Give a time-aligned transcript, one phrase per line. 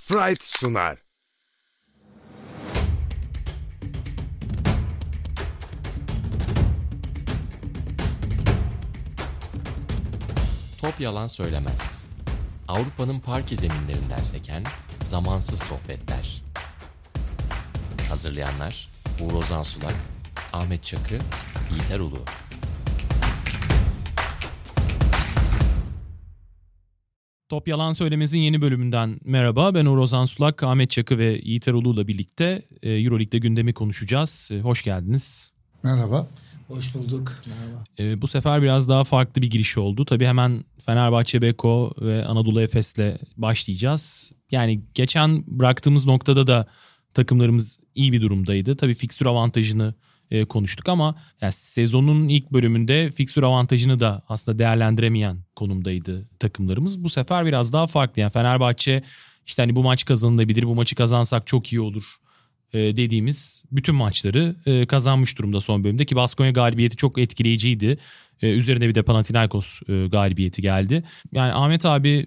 [0.00, 0.96] Sprite sunar.
[10.80, 12.06] Top yalan söylemez.
[12.68, 14.64] Avrupa'nın parke zeminlerinden seken
[15.02, 16.42] zamansız sohbetler.
[18.08, 18.88] Hazırlayanlar
[19.20, 19.94] Uğur Ozan Sulak,
[20.52, 21.18] Ahmet Çakı,
[21.70, 22.24] Yiğiter Ulu.
[27.48, 29.74] Top Yalan Söylemez'in yeni bölümünden merhaba.
[29.74, 34.48] Ben Uğur Ozan Sulak, Ahmet Çakı ve Yiğit Erol'la birlikte e, Euroleague'de gündemi konuşacağız.
[34.52, 35.52] E, hoş geldiniz.
[35.82, 36.28] Merhaba.
[36.66, 37.32] Hoş bulduk.
[37.46, 37.84] Merhaba.
[37.98, 40.04] E, bu sefer biraz daha farklı bir giriş oldu.
[40.04, 44.32] Tabii hemen Fenerbahçe, Beko ve Anadolu Efes'le başlayacağız.
[44.50, 46.66] Yani geçen bıraktığımız noktada da
[47.14, 48.76] takımlarımız iyi bir durumdaydı.
[48.76, 49.94] Tabii fikstür avantajını
[50.30, 57.04] e, konuştuk ama yani sezonun ilk bölümünde fikstür avantajını da aslında değerlendiremeyen konumdaydı takımlarımız.
[57.04, 58.22] Bu sefer biraz daha farklı.
[58.22, 59.02] Yani Fenerbahçe
[59.46, 62.04] işte hani bu maç kazanılabilir, bu maçı kazansak çok iyi olur
[62.72, 67.98] e, dediğimiz bütün maçları e, kazanmış durumda son bölümde ki Baskonya galibiyeti çok etkileyiciydi.
[68.42, 71.04] E, üzerine bir de Panathinaikos galibiyeti geldi.
[71.32, 72.26] Yani Ahmet abi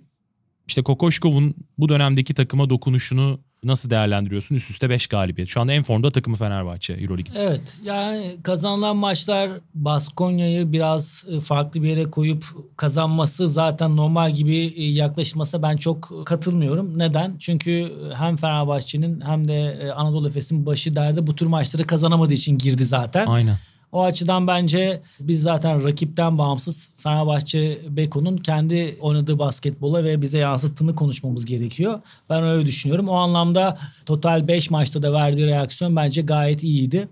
[0.67, 4.55] işte Kokoşkov'un bu dönemdeki takıma dokunuşunu nasıl değerlendiriyorsun?
[4.55, 5.49] Üst üste 5 galibiyet.
[5.49, 7.33] Şu anda en formda takımı Fenerbahçe Euroleague.
[7.35, 12.45] Evet yani kazanılan maçlar Baskonya'yı biraz e, farklı bir yere koyup
[12.77, 16.99] kazanması zaten normal gibi e, yaklaşılmasına ben çok katılmıyorum.
[16.99, 17.37] Neden?
[17.39, 22.57] Çünkü hem Fenerbahçe'nin hem de e, Anadolu Efes'in başı derdi bu tür maçları kazanamadığı için
[22.57, 23.25] girdi zaten.
[23.25, 23.57] Aynen.
[23.91, 30.95] O açıdan bence biz zaten rakipten bağımsız Fenerbahçe Beko'nun kendi oynadığı basketbola ve bize yansıttığını
[30.95, 32.01] konuşmamız gerekiyor.
[32.29, 33.09] Ben öyle düşünüyorum.
[33.09, 37.07] O anlamda total 5 maçta da verdiği reaksiyon bence gayet iyiydi.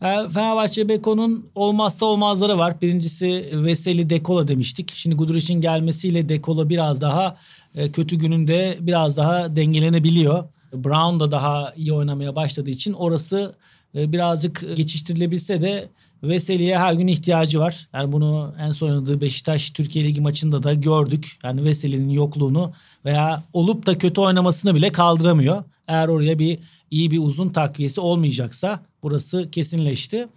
[0.00, 2.80] Yani Fenerbahçe Beko'nun olmazsa olmazları var.
[2.82, 4.92] Birincisi Veseli Dekola demiştik.
[4.94, 7.36] Şimdi Guduric'in gelmesiyle Dekola biraz daha
[7.74, 10.44] e, kötü gününde biraz daha dengelenebiliyor.
[10.72, 13.54] Brown da daha iyi oynamaya başladığı için orası
[13.94, 15.88] e, birazcık geçiştirilebilse de
[16.22, 17.88] Veseli'ye her gün ihtiyacı var.
[17.92, 21.38] Yani bunu en son oynadığı Beşiktaş Türkiye Ligi maçında da gördük.
[21.42, 22.72] Yani Veseli'nin yokluğunu
[23.04, 25.64] veya olup da kötü oynamasını bile kaldıramıyor.
[25.88, 26.58] Eğer oraya bir
[26.90, 30.28] iyi bir uzun takviyesi olmayacaksa burası kesinleşti.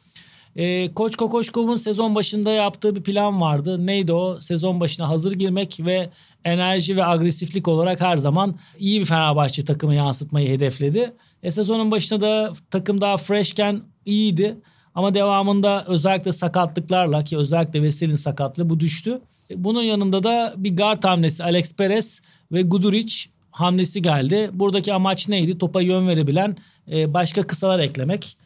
[0.55, 3.87] E, Koç Kokoşkov'un sezon başında yaptığı bir plan vardı.
[3.87, 4.41] Neydi o?
[4.41, 6.09] Sezon başına hazır girmek ve
[6.45, 11.13] enerji ve agresiflik olarak her zaman iyi bir Fenerbahçe takımı yansıtmayı hedefledi.
[11.43, 14.57] E, sezonun başında da takım daha freshken iyiydi.
[14.95, 19.21] Ama devamında özellikle sakatlıklarla ki özellikle Veseli'nin sakatlığı bu düştü.
[19.55, 22.21] Bunun yanında da bir guard hamlesi Alex Perez
[22.51, 24.49] ve Guduric hamlesi geldi.
[24.53, 25.57] Buradaki amaç neydi?
[25.57, 26.57] Topa yön verebilen
[26.91, 28.37] e, başka kısalar eklemek.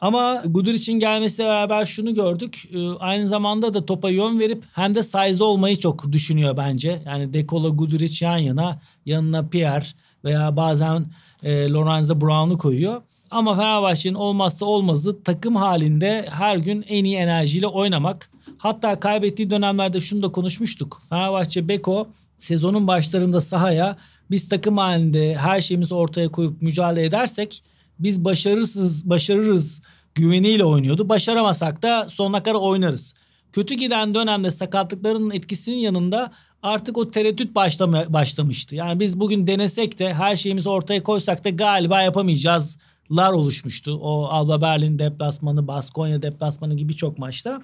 [0.00, 2.68] Ama Guduric'in gelmesiyle beraber şunu gördük.
[2.72, 7.02] E, aynı zamanda da topa yön verip hem de size olmayı çok düşünüyor bence.
[7.06, 9.86] Yani Dekola Guduric yan yana, yanına Pierre
[10.24, 11.06] veya bazen
[11.42, 13.02] e, Lorenzo Brown'u koyuyor.
[13.30, 18.30] Ama Fenerbahçe'nin olmazsa olmazı takım halinde her gün en iyi enerjiyle oynamak.
[18.58, 21.02] Hatta kaybettiği dönemlerde şunu da konuşmuştuk.
[21.08, 22.08] Fenerbahçe Beko
[22.38, 23.96] sezonun başlarında sahaya
[24.30, 27.62] biz takım halinde her şeyimizi ortaya koyup mücadele edersek
[27.98, 29.82] biz başarısız başarırız
[30.14, 31.08] güveniyle oynuyordu.
[31.08, 33.14] Başaramasak da sonuna kadar oynarız.
[33.52, 36.32] Kötü giden dönemde sakatlıkların etkisinin yanında
[36.62, 38.74] artık o tereddüt başlama, başlamıştı.
[38.74, 42.78] Yani biz bugün denesek de her şeyimizi ortaya koysak da galiba yapamayacağız
[43.10, 43.98] lar oluşmuştu.
[44.02, 47.62] O Alba Berlin deplasmanı, Baskonya deplasmanı gibi birçok maçta.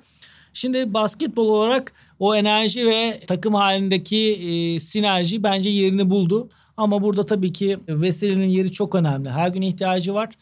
[0.52, 6.48] Şimdi basketbol olarak o enerji ve takım halindeki e, sinerji bence yerini buldu.
[6.76, 9.30] Ama burada tabii ki Veseli'nin yeri çok önemli.
[9.30, 10.34] Her gün ihtiyacı var.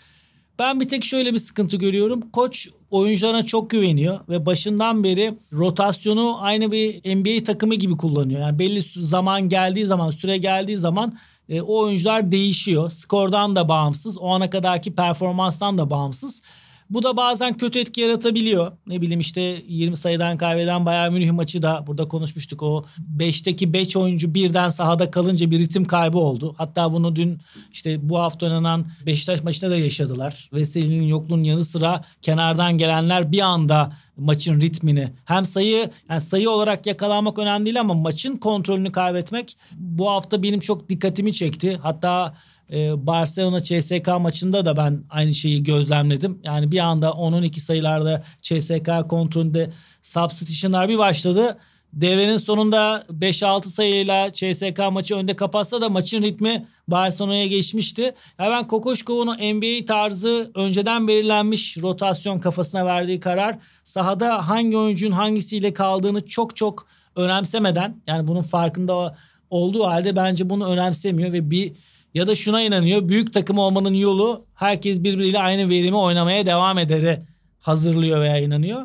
[0.59, 2.31] Ben bir tek şöyle bir sıkıntı görüyorum.
[2.31, 8.41] Koç oyuncularına çok güveniyor ve başından beri rotasyonu aynı bir NBA takımı gibi kullanıyor.
[8.41, 11.19] Yani belli zaman geldiği zaman, süre geldiği zaman
[11.49, 12.91] e, o oyuncular değişiyor.
[12.91, 16.43] Skordan da bağımsız, o ana kadarki performanstan da bağımsız.
[16.91, 18.73] Bu da bazen kötü etki yaratabiliyor.
[18.87, 22.63] Ne bileyim işte 20 sayıdan kaybeden Bayern Münih maçı da burada konuşmuştuk.
[22.63, 22.85] O
[23.19, 26.55] 5'teki 5 oyuncu birden sahada kalınca bir ritim kaybı oldu.
[26.59, 27.39] Hatta bunu dün
[27.73, 30.51] işte bu hafta oynanan Beşiktaş maçında da yaşadılar.
[30.53, 36.87] Veseli'nin yokluğunun yanı sıra kenardan gelenler bir anda maçın ritmini hem sayı yani sayı olarak
[36.87, 41.79] yakalanmak önemli değil ama maçın kontrolünü kaybetmek bu hafta benim çok dikkatimi çekti.
[41.83, 42.35] Hatta
[42.73, 46.41] ee, Barcelona CSK maçında da ben aynı şeyi gözlemledim.
[46.45, 49.71] Yani bir anda 10-12 sayılarda CSK kontrolünde
[50.03, 51.59] substitutionlar bir başladı.
[51.93, 58.03] Devrenin sonunda 5-6 sayıyla CSK maçı önde kapatsa da maçın ritmi Barcelona'ya geçmişti.
[58.39, 65.73] Ya ben Kokoşkov'un NBA tarzı önceden belirlenmiş rotasyon kafasına verdiği karar sahada hangi oyuncunun hangisiyle
[65.73, 66.87] kaldığını çok çok
[67.17, 69.17] önemsemeden yani bunun farkında
[69.51, 71.73] olduğu halde bence bunu önemsemiyor ve bir
[72.15, 73.09] ya da şuna inanıyor.
[73.09, 77.19] Büyük takım olmanın yolu herkes birbiriyle aynı verimi oynamaya devam edere
[77.61, 78.83] hazırlıyor veya inanıyor.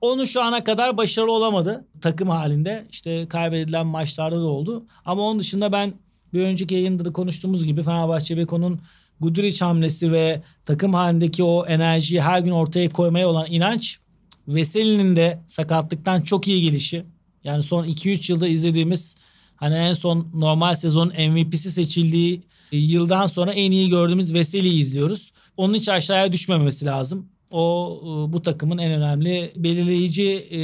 [0.00, 2.86] Onu şu ana kadar başarılı olamadı takım halinde.
[2.90, 4.86] İşte kaybedilen maçlarda da oldu.
[5.04, 5.94] Ama onun dışında ben
[6.32, 8.80] bir önceki yayında da konuştuğumuz gibi Fenerbahçe Beko'nun
[9.20, 13.98] Guduric hamlesi ve takım halindeki o enerjiyi her gün ortaya koymaya olan inanç
[14.48, 17.04] Veseli'nin de sakatlıktan çok iyi gelişi.
[17.44, 19.16] Yani son 2-3 yılda izlediğimiz
[19.56, 22.42] hani en son normal sezon MVP'si seçildiği
[22.72, 25.32] yıldan sonra en iyi gördüğümüz Veseli'yi izliyoruz.
[25.56, 27.26] Onun hiç aşağıya düşmemesi lazım.
[27.50, 30.60] O e, bu takımın en önemli belirleyici e,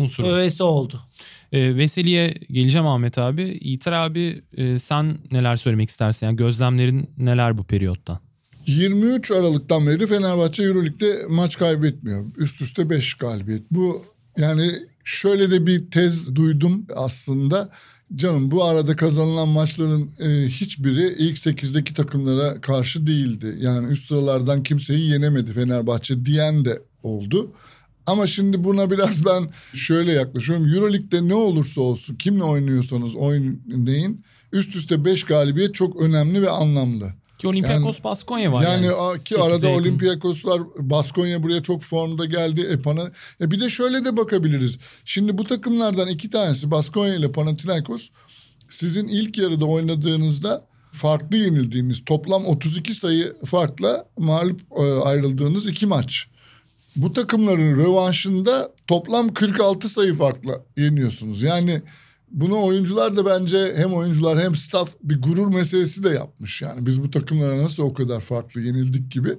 [0.00, 0.26] Unsuru.
[0.26, 1.00] öğesi oldu.
[1.52, 3.42] E, Veseli'ye geleceğim Ahmet abi.
[3.44, 6.26] İtir abi e, sen neler söylemek istersin?
[6.26, 8.18] Yani gözlemlerin neler bu periyottan?
[8.66, 12.24] 23 Aralık'tan beri Fenerbahçe Euroleague'de maç kaybetmiyor.
[12.36, 13.62] Üst üste 5 galibiyet.
[13.70, 14.04] Bu
[14.38, 14.70] yani
[15.04, 17.70] şöyle de bir tez duydum aslında.
[18.16, 23.56] Canım bu arada kazanılan maçların e, hiçbiri ilk 8'deki takımlara karşı değildi.
[23.60, 27.52] Yani üst sıralardan kimseyi yenemedi Fenerbahçe diyen de oldu.
[28.06, 30.74] Ama şimdi buna biraz ben şöyle yaklaşıyorum.
[30.74, 37.12] Euroleague'de ne olursa olsun kimle oynuyorsanız oynayın üst üste 5 galibiyet çok önemli ve anlamlı.
[37.38, 38.62] Ki Olympiakos Baskonya var.
[38.62, 39.80] Yani, Yani, ki arada yakın.
[39.80, 42.60] Olympiakoslar Baskonya buraya çok formda geldi.
[42.60, 44.78] E, Pana, e bir de şöyle de bakabiliriz.
[45.04, 48.08] Şimdi bu takımlardan iki tanesi Baskonya ile Panathinaikos
[48.68, 56.26] sizin ilk yarıda oynadığınızda farklı yenildiğiniz toplam 32 sayı farkla mağlup e, ayrıldığınız iki maç.
[56.96, 61.42] Bu takımların rövanşında toplam 46 sayı farkla yeniyorsunuz.
[61.42, 61.82] Yani
[62.30, 66.62] bunu oyuncular da bence hem oyuncular hem staff bir gurur meselesi de yapmış.
[66.62, 69.38] Yani biz bu takımlara nasıl o kadar farklı yenildik gibi.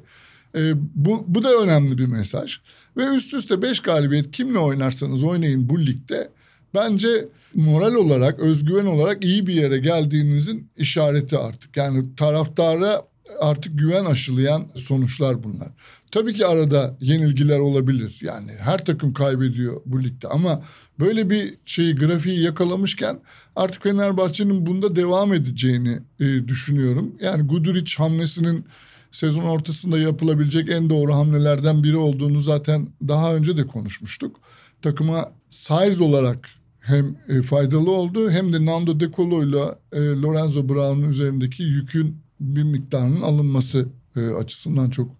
[0.55, 2.57] Ee, bu, bu da önemli bir mesaj.
[2.97, 6.29] Ve üst üste 5 galibiyet kimle oynarsanız oynayın bu ligde.
[6.73, 11.77] Bence moral olarak, özgüven olarak iyi bir yere geldiğinizin işareti artık.
[11.77, 13.01] Yani taraftara
[13.39, 15.67] artık güven aşılayan sonuçlar bunlar.
[16.11, 18.19] Tabii ki arada yenilgiler olabilir.
[18.21, 20.61] Yani her takım kaybediyor bu ligde ama
[20.99, 23.19] böyle bir şeyi grafiği yakalamışken
[23.55, 27.15] artık Fenerbahçe'nin bunda devam edeceğini e, düşünüyorum.
[27.21, 28.65] Yani Guduric hamlesinin
[29.11, 34.35] sezon ortasında yapılabilecek en doğru hamlelerden biri olduğunu zaten daha önce de konuşmuştuk.
[34.81, 36.49] Takıma size olarak
[36.79, 42.17] hem e, faydalı oldu hem de Nando De Colo ile e, Lorenzo Brown'un üzerindeki yükün
[42.39, 45.11] bir miktarının alınması e, açısından çok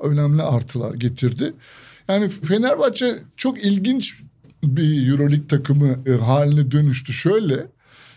[0.00, 1.54] önemli artılar getirdi.
[2.08, 4.20] Yani Fenerbahçe çok ilginç
[4.64, 7.12] bir Euroleague takımı e, haline dönüştü.
[7.12, 7.66] Şöyle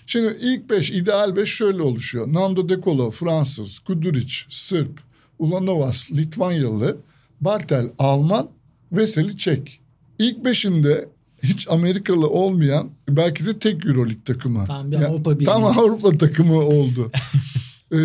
[0.10, 2.34] Şimdi ilk beş, ideal beş şöyle oluşuyor.
[2.34, 5.00] Nando De Colo, Fransız, Kuduric, Sırp,
[5.40, 6.98] Ulanovas, Litvanyalı,
[7.42, 8.50] Bartel, Alman,
[8.92, 9.82] Veseli, Çek.
[10.20, 11.10] İlk beşinde
[11.44, 14.66] hiç Amerikalı olmayan belki de tek Euroleague takımı.
[14.66, 15.46] Tam bir Avrupa Birliği.
[15.46, 17.12] Tam Avrupa takımı oldu.
[17.94, 17.98] ee,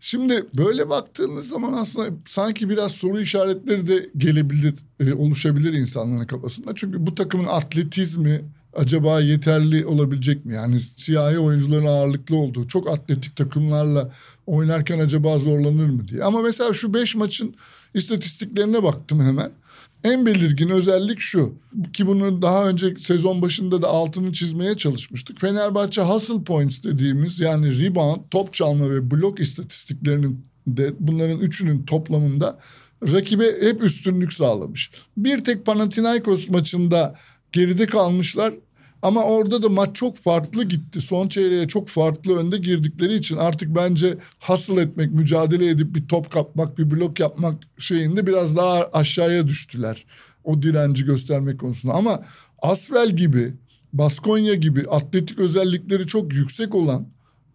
[0.00, 6.72] şimdi böyle baktığınız zaman aslında sanki biraz soru işaretleri de gelebilir, e, oluşabilir insanların kafasında.
[6.74, 8.44] Çünkü bu takımın atletizmi
[8.76, 10.54] acaba yeterli olabilecek mi?
[10.54, 14.12] Yani siyahi oyuncuların ağırlıklı olduğu çok atletik takımlarla
[14.46, 16.24] oynarken acaba zorlanır mı diye.
[16.24, 17.54] Ama mesela şu beş maçın
[17.94, 19.50] istatistiklerine baktım hemen.
[20.06, 21.54] En belirgin özellik şu
[21.92, 25.40] ki bunu daha önce sezon başında da altını çizmeye çalışmıştık.
[25.40, 32.58] Fenerbahçe hustle points dediğimiz yani rebound, top çalma ve blok istatistiklerinin de bunların üçünün toplamında
[33.02, 34.90] rakibe hep üstünlük sağlamış.
[35.16, 37.14] Bir tek Panathinaikos maçında
[37.52, 38.54] geride kalmışlar
[39.02, 41.00] ama orada da maç çok farklı gitti.
[41.00, 46.30] Son çeyreğe çok farklı önde girdikleri için artık bence hasıl etmek, mücadele edip bir top
[46.30, 50.04] kapmak, bir blok yapmak şeyinde biraz daha aşağıya düştüler.
[50.44, 51.94] O direnci göstermek konusunda.
[51.94, 52.22] Ama
[52.62, 53.54] Asvel gibi,
[53.92, 57.06] Baskonya gibi atletik özellikleri çok yüksek olan,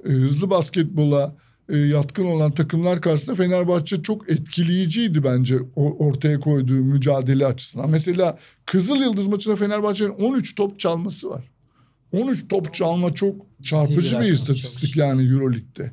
[0.05, 1.35] e, hızlı basketbola
[1.71, 7.89] e, yatkın olan takımlar karşısında Fenerbahçe çok etkileyiciydi bence o ortaya koyduğu mücadele açısından.
[7.89, 11.51] Mesela Kızıl Yıldız maçında Fenerbahçe'nin 13 top çalması var.
[12.11, 15.91] 13 top çalma çok çarpıcı bir bir istatistik yani Euroleague'de.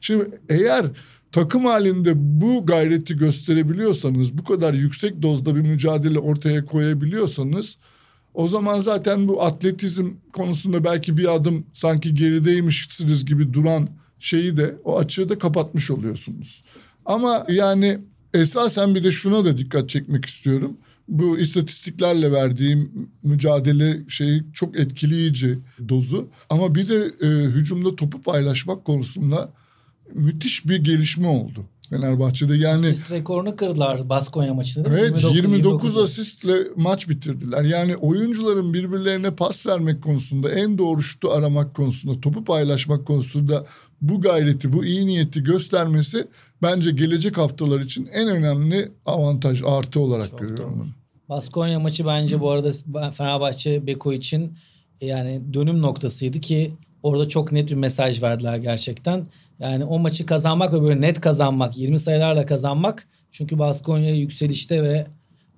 [0.00, 0.86] Şimdi eğer
[1.32, 7.76] takım halinde bu gayreti gösterebiliyorsanız, bu kadar yüksek dozda bir mücadele ortaya koyabiliyorsanız
[8.34, 13.88] o zaman zaten bu atletizm konusunda belki bir adım sanki gerideymişsiniz gibi duran
[14.22, 16.64] şeyi de o açığı da kapatmış oluyorsunuz.
[17.06, 17.98] Ama yani
[18.34, 20.76] esasen bir de şuna da dikkat çekmek istiyorum.
[21.08, 26.28] Bu istatistiklerle verdiğim mücadele şeyi çok etkileyici dozu.
[26.50, 29.52] Ama bir de e, hücumda topu paylaşmak konusunda
[30.14, 31.64] müthiş bir gelişme oldu.
[31.92, 34.90] Fenerbahçe'de yani Asist rekorunu kırdılar Baskonya maçında.
[34.90, 35.08] değil mi?
[35.08, 37.64] Evet 29, 29 asistle maç bitirdiler.
[37.64, 43.66] Yani oyuncuların birbirlerine pas vermek konusunda en doğru şutu aramak konusunda topu paylaşmak konusunda
[44.02, 46.26] bu gayreti bu iyi niyeti göstermesi
[46.62, 50.80] bence gelecek haftalar için en önemli avantaj artı olarak Çok görüyorum doğru.
[50.80, 50.88] bunu.
[51.28, 52.70] Baskonya maçı bence bu arada
[53.10, 54.58] Fenerbahçe Beko için
[55.00, 59.26] yani dönüm noktasıydı ki orada çok net bir mesaj verdiler gerçekten.
[59.58, 63.08] Yani o maçı kazanmak ve böyle net kazanmak, 20 sayılarla kazanmak.
[63.30, 65.06] Çünkü Baskonya yükselişte ve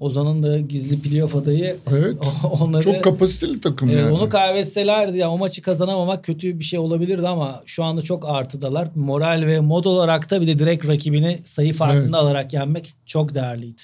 [0.05, 2.17] Ozan'ın da gizli playoff adayı Evet.
[2.61, 4.13] onları Çok kapasiteli takım Evet, yani.
[4.13, 8.89] onu kaybetselerdi ya o maçı kazanamamak kötü bir şey olabilirdi ama şu anda çok artıdalar.
[8.95, 12.15] Moral ve mod olarak da bir de direkt rakibini sayı farkında Evet.
[12.15, 13.83] alarak yenmek çok değerliydi.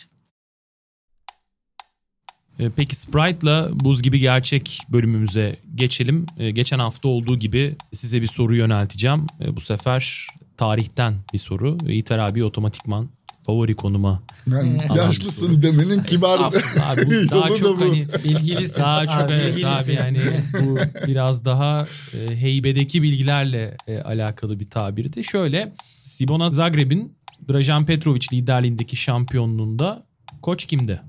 [2.59, 6.27] E, Peki Sprite'la buz gibi gerçek bölümümüze geçelim.
[6.39, 9.27] E, Geçen hafta olduğu gibi size bir soru yönelteceğim.
[9.45, 11.79] E, Bu sefer tarihten bir soru.
[11.89, 13.09] İter abi otomatikman
[13.43, 14.23] favori konuma.
[14.47, 14.97] Yani Anladım.
[14.97, 16.57] yaşlısın demenin kibar abi,
[17.07, 17.85] bu daha çok bu.
[17.85, 18.83] hani Bilgilisin.
[18.83, 20.19] daha çok Abi, evet abi yani
[20.63, 25.25] bu biraz daha e, heybedeki bilgilerle e, alakalı bir tabirdi.
[25.25, 27.13] Şöyle Sibona Zagreb'in
[27.49, 30.07] Drajan Petrovic liderliğindeki şampiyonluğunda
[30.43, 31.01] koç kimdi?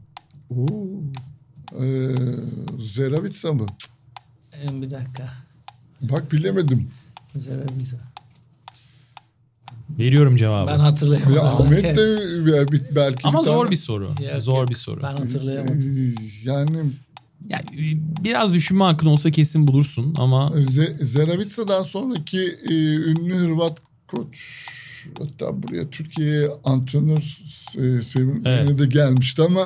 [0.50, 0.68] Oo.
[1.82, 2.08] Ee,
[2.80, 3.66] Zeravica mı?
[4.54, 5.30] Ee, Bir dakika.
[6.02, 6.88] Bak bilemedim.
[7.36, 7.98] Zara bize.
[10.00, 10.72] Veriyorum cevabı.
[10.72, 11.36] Ben hatırlayamadım.
[11.36, 12.18] Ya Ahmet de
[12.72, 14.04] bir- belki Ama bir zor tane- bir soru.
[14.04, 14.70] Yok, zor yok.
[14.70, 15.04] bir soru.
[15.04, 16.16] Ben hatırlayamadım.
[16.20, 16.78] Ee, Yani
[17.50, 23.78] Yani e, biraz düşünme hakkın olsa kesin bulursun ama Z- Zeravica'dan sonraki e, ünlü Hırvat
[24.08, 24.38] koç
[25.20, 27.38] hatta buraya Türkiye'ye antrenör
[27.78, 28.80] e, sevimine Evet.
[28.80, 29.66] de gelmişti ama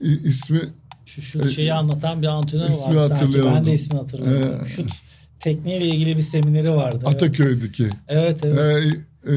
[0.00, 0.60] e, ismi
[1.06, 3.44] Şu şut şeyi anlatan bir antrenör İsmi vardı sanki.
[3.44, 4.54] Ben de ismini hatırlıyorum.
[4.64, 4.90] Ee, Şut
[5.40, 7.04] tekniğiyle ilgili bir semineri vardı.
[7.08, 7.14] Evet.
[7.22, 7.88] Ataköy'deki.
[8.08, 8.86] Evet evet.
[8.86, 8.96] E,
[9.26, 9.32] e,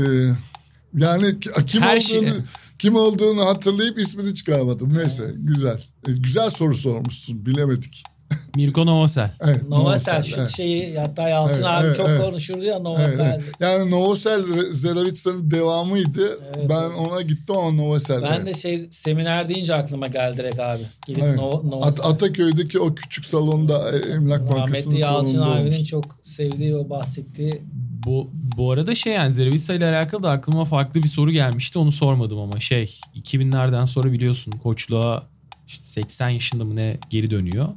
[0.97, 2.33] yani ki- kim Her olduğunu şey-
[2.79, 4.97] kim olduğunu hatırlayıp ismini çıkaramadım.
[4.97, 5.83] Neyse güzel.
[6.07, 7.45] E, güzel soru sormuşsun.
[7.45, 8.03] Bilemedik.
[8.55, 9.31] Mirko Novosel.
[9.41, 10.49] Evet, Novasel Novosel, şut evet.
[10.49, 12.21] şeyi hatta Yalçın Evet, abi evet, çok evet.
[12.21, 13.19] konuşurdu ya Evet, Novasel.
[13.19, 13.43] evet.
[13.59, 16.39] Yani Novosel Zeravica'nın devamıydı.
[16.55, 16.97] Evet, ben evet.
[16.97, 18.21] ona gittim ama Novosel.
[18.21, 18.45] Ben evet.
[18.45, 20.81] de şey seminer deyince aklıma geldi direkt abi.
[21.07, 21.35] Gelip Evet.
[21.35, 22.05] Nova, At-.
[22.05, 25.85] Ataköy'deki o küçük salonda e, Emlak Bankası'nın Rahmetli Yalçın salonunda abinin olmuştu.
[25.85, 27.61] çok sevdiği ve bahsettiği
[28.05, 31.79] Bu, bu arada şey yani Zerevisa ile alakalı da aklıma farklı bir soru gelmişti.
[31.79, 35.27] Onu sormadım ama şey 2000'lerden sonra biliyorsun koçluğa
[35.67, 37.67] işte 80 yaşında mı ne geri dönüyor.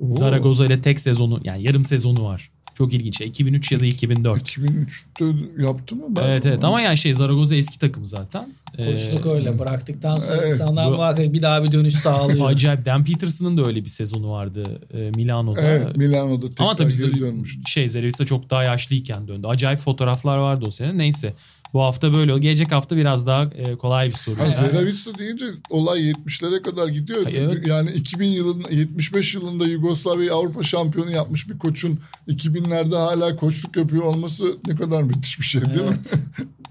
[0.00, 2.50] Oo, Zaragoza ile tek sezonu yani yarım sezonu var.
[2.78, 3.20] Çok ilginç.
[3.20, 4.42] 2003 ya da 2004.
[4.42, 5.24] 2003'te
[5.62, 6.02] yaptı mı?
[6.08, 8.54] Ben Evet evet ama yani şey Zaragoza eski takım zaten.
[8.76, 9.58] koçluk Ee, öyle.
[9.58, 10.52] Bıraktıktan sonra evet.
[10.52, 12.46] insanlar Bu- muhakkak bir daha bir dönüş sağlıyor.
[12.50, 12.84] Acayip.
[12.86, 15.60] Dan Peterson'ın da öyle bir sezonu vardı e, Milano'da.
[15.60, 17.62] Evet Milano'da tekrar Ama tabii geri dönmüştü.
[17.66, 19.46] şey Zerevisa çok daha yaşlıyken döndü.
[19.46, 20.98] Acayip fotoğraflar vardı o sene.
[20.98, 21.34] Neyse.
[21.76, 22.38] Bu hafta böyle.
[22.38, 24.38] Gelecek hafta biraz daha e, kolay bir soru.
[24.38, 27.26] Ha, Zeravica deyince olay 70'lere kadar gidiyor.
[27.26, 27.66] Ay, evet.
[27.66, 34.02] Yani 2000 yılında 75 yılında Yugoslavya'yı Avrupa şampiyonu yapmış bir koçun 2000'lerde hala koçluk yapıyor
[34.02, 35.96] olması ne kadar müthiş bir şey değil mi?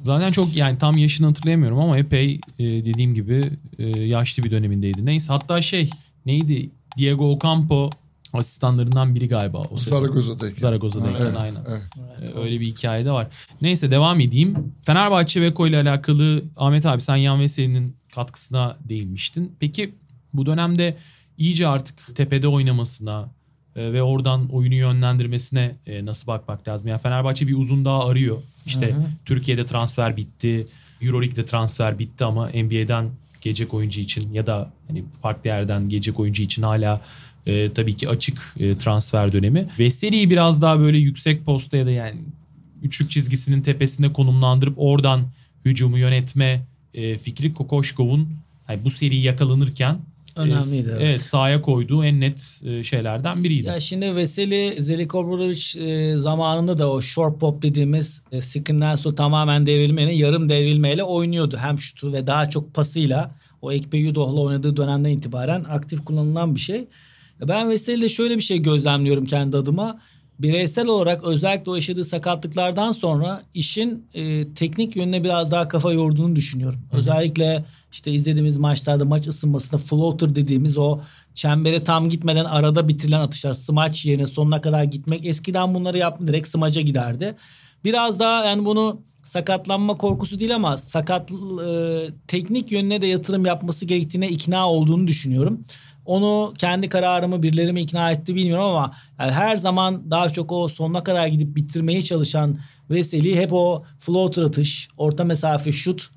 [0.02, 5.06] Zaten çok yani tam yaşını hatırlayamıyorum ama epey e, dediğim gibi e, yaşlı bir dönemindeydi.
[5.06, 5.90] Neyse hatta şey
[6.26, 7.90] neydi Diego Ocampo
[8.36, 10.00] asistanlarından biri galiba o sezon.
[10.00, 10.58] Zaragoza'dayken.
[10.58, 11.62] Zaragoza'dayken Evet, aynen.
[11.68, 11.82] evet.
[12.36, 13.28] E, Öyle bir hikaye de var.
[13.62, 14.74] Neyse devam edeyim.
[14.82, 19.56] Fenerbahçe Beko ile alakalı Ahmet abi sen Yan Veseli'nin katkısına değinmiştin.
[19.60, 19.96] Peki
[20.34, 20.98] bu dönemde
[21.38, 23.30] iyice artık tepede oynamasına
[23.76, 26.88] e, ve oradan oyunu yönlendirmesine e, nasıl bakmak lazım?
[26.88, 28.38] Yani Fenerbahçe bir uzun daha arıyor.
[28.66, 29.04] İşte Hı hı.
[29.26, 30.68] Türkiye'de transfer bitti.
[31.02, 33.10] Euroleague'de transfer bitti ama NBA'den
[33.42, 37.02] gelecek oyuncu için ya da hani farklı yerden gelecek oyuncu için hala
[37.46, 39.68] e, tabii ki açık e, transfer dönemi.
[39.80, 42.18] Veseli'yi biraz daha böyle yüksek posta ya da yani
[42.84, 45.22] üçlük çizgisinin tepesinde konumlandırıp oradan
[45.66, 46.62] hücumu yönetme
[46.94, 48.30] e, fikri Kokoşkov'un
[48.70, 50.00] yani bu seri yakalanırken
[50.38, 51.02] e, Önemliydi, evet.
[51.02, 51.22] evet.
[51.22, 53.68] sahaya koyduğu en net e, şeylerden biriydi.
[53.68, 55.50] Ya şimdi Veseli Zeliko
[55.80, 61.58] e, zamanında da o short pop dediğimiz screen'den sonra tamamen devrilmeyle yarım devrilmeyle oynuyordu.
[61.58, 66.60] Hem şutu ve daha çok pasıyla o Ekpe Yudoh'la oynadığı dönemden itibaren aktif kullanılan bir
[66.60, 66.88] şey.
[67.42, 70.00] Ben Veseli'de şöyle bir şey gözlemliyorum kendi adıma.
[70.40, 76.36] Bireysel olarak özellikle o yaşadığı sakatlıklardan sonra işin e, teknik yönüne biraz daha kafa yorduğunu
[76.36, 76.80] düşünüyorum.
[76.92, 81.00] Özellikle işte izlediğimiz maçlarda maç ısınmasında floater dediğimiz o
[81.34, 85.26] çembere tam gitmeden arada bitirilen atışlar smaç yerine sonuna kadar gitmek.
[85.26, 87.36] Eskiden bunları yaptı direkt smaca giderdi.
[87.84, 93.86] Biraz daha yani bunu sakatlanma korkusu değil ama sakat e, teknik yönüne de yatırım yapması
[93.86, 95.62] gerektiğine ikna olduğunu düşünüyorum.
[96.06, 100.68] Onu kendi kararımı birileri mi ikna etti bilmiyorum ama yani her zaman daha çok o
[100.68, 102.58] sonuna kadar gidip bitirmeye çalışan
[102.90, 106.10] Veseli hep o floater atış, orta mesafe şut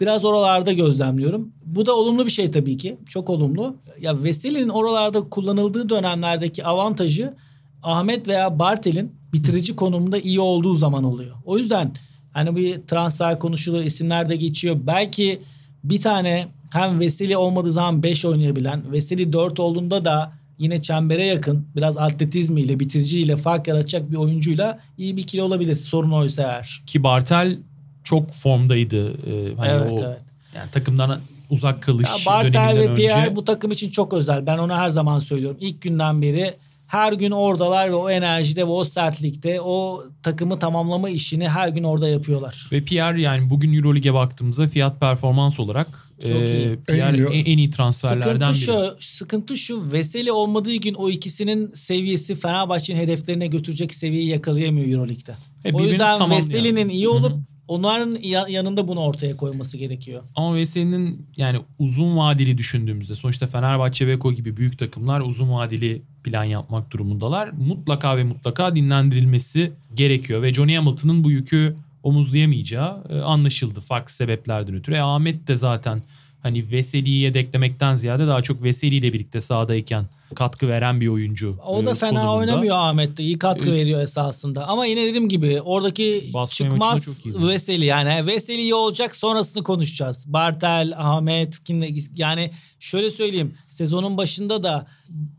[0.00, 1.52] biraz oralarda gözlemliyorum.
[1.66, 2.98] Bu da olumlu bir şey tabii ki.
[3.08, 3.76] Çok olumlu.
[4.00, 7.34] Ya Veseli'nin oralarda kullanıldığı dönemlerdeki avantajı
[7.82, 11.36] Ahmet veya Bartel'in bitirici konumunda iyi olduğu zaman oluyor.
[11.44, 11.92] O yüzden
[12.32, 14.76] hani bir transfer konuşuluyor, isimler de geçiyor.
[14.80, 15.42] Belki
[15.84, 21.66] bir tane hem Veseli olmadığı zaman 5 oynayabilen, Veseli 4 olduğunda da yine çembere yakın
[21.76, 26.82] biraz atletizmiyle, bitiriciyle fark yaratacak bir oyuncuyla iyi bir ikili olabilir sorun oysa eğer.
[26.86, 27.58] Ki Bartel
[28.04, 29.10] çok formdaydı.
[29.10, 30.20] Ee, hani evet o, evet.
[30.54, 33.36] Yani takımdan uzak kalış Ya Bartel döneminden ve Pierre önce.
[33.36, 34.46] bu takım için çok özel.
[34.46, 35.56] Ben onu her zaman söylüyorum.
[35.60, 36.54] İlk günden beri
[36.94, 41.84] her gün oradalar ve o enerjide ve o sertlikte o takımı tamamlama işini her gün
[41.84, 42.68] orada yapıyorlar.
[42.72, 45.88] Ve Pierre yani bugün Euroleague'e baktığımızda fiyat performans olarak
[46.22, 46.76] Çok e, iyi.
[46.86, 48.96] Pierre En iyi- en, en iyi transferlerden Sıkıntı biri.
[49.00, 55.34] şu, sıkıntı şu Veseli olmadığı gün o ikisinin seviyesi Fenerbahçe'nin hedeflerine götürecek seviyeyi yakalayamıyor Euroleague'de.
[55.64, 56.30] E, o yüzden.
[56.30, 57.53] Veseli'nin iyi olup Hı hı.
[57.68, 60.22] Onların ya- yanında bunu ortaya koyması gerekiyor.
[60.36, 66.44] Ama Veseli'nin yani uzun vadeli düşündüğümüzde sonuçta Fenerbahçe Beko gibi büyük takımlar uzun vadeli plan
[66.44, 67.48] yapmak durumundalar.
[67.48, 74.74] Mutlaka ve mutlaka dinlendirilmesi gerekiyor ve Johnny Hamilton'ın bu yükü omuzlayamayacağı e, anlaşıldı farklı sebeplerden
[74.74, 74.94] ötürü.
[74.96, 76.02] E, Ahmet de zaten
[76.42, 80.04] hani Veseli'yi yedeklemekten ziyade daha çok Veseli ile birlikte sahadayken
[80.34, 81.56] katkı veren bir oyuncu.
[81.66, 82.36] O da e, fena konumunda.
[82.36, 83.22] oynamıyor Ahmet de.
[83.22, 83.74] iyi katkı Evet.
[83.74, 84.66] veriyor esasında.
[84.66, 87.24] Ama yine dediğim gibi oradaki Baskonya çıkmaz.
[87.26, 90.32] Veseli yani Veseli iyi olacak sonrasını konuşacağız.
[90.32, 94.86] Bartel, Ahmet kimle yani şöyle söyleyeyim sezonun başında da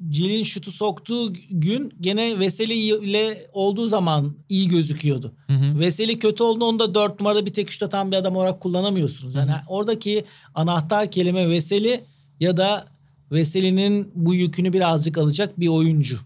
[0.09, 5.33] Cil'in şutu soktuğu gün gene Veseli ile olduğu zaman iyi gözüküyordu.
[5.47, 5.79] Hı hı.
[5.79, 9.35] Veseli kötü olduğunda onu da 4 numarada bir tek şut atan bir adam olarak kullanamıyorsunuz.
[9.35, 10.25] Yani oradaki
[10.55, 12.03] anahtar kelime Veseli
[12.39, 12.94] ya da
[13.31, 16.19] Veseli'nin bu yükünü birazcık alacak bir oyuncu.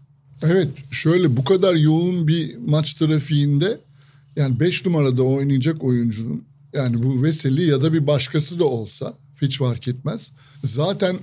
[0.43, 3.79] Evet şöyle bu kadar yoğun bir maç trafiğinde
[4.35, 9.57] yani 5 numarada oynayacak oyuncunun yani bu Veseli ya da bir başkası da olsa hiç
[9.57, 10.31] fark etmez.
[10.63, 11.17] Zaten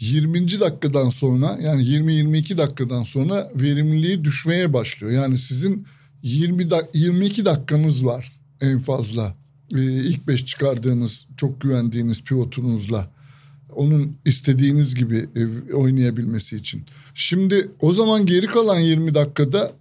[0.00, 0.60] 20.
[0.60, 5.12] dakikadan sonra yani 20-22 dakikadan sonra verimliliği düşmeye başlıyor.
[5.12, 5.86] Yani sizin
[6.22, 9.34] 20 dak 22 dakikanız var en fazla.
[9.74, 13.10] Ee, ilk 5 çıkardığınız çok güvendiğiniz pivotunuzla
[13.76, 16.82] onun istediğiniz gibi e, oynayabilmesi için.
[17.14, 19.72] Şimdi o zaman geri kalan 20 dakikada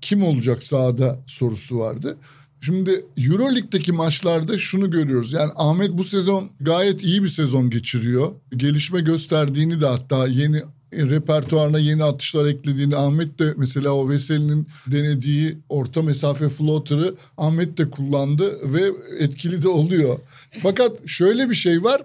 [0.00, 2.16] kim olacak sahada sorusu vardı.
[2.60, 5.32] Şimdi Euroleague'deki maçlarda şunu görüyoruz.
[5.32, 8.32] Yani Ahmet bu sezon gayet iyi bir sezon geçiriyor.
[8.56, 15.58] Gelişme gösterdiğini de hatta yeni repertuarına yeni atışlar eklediğini Ahmet de mesela o Veseli'nin denediği
[15.68, 20.18] orta mesafe floater'ı Ahmet de kullandı ve etkili de oluyor.
[20.62, 22.02] Fakat şöyle bir şey var.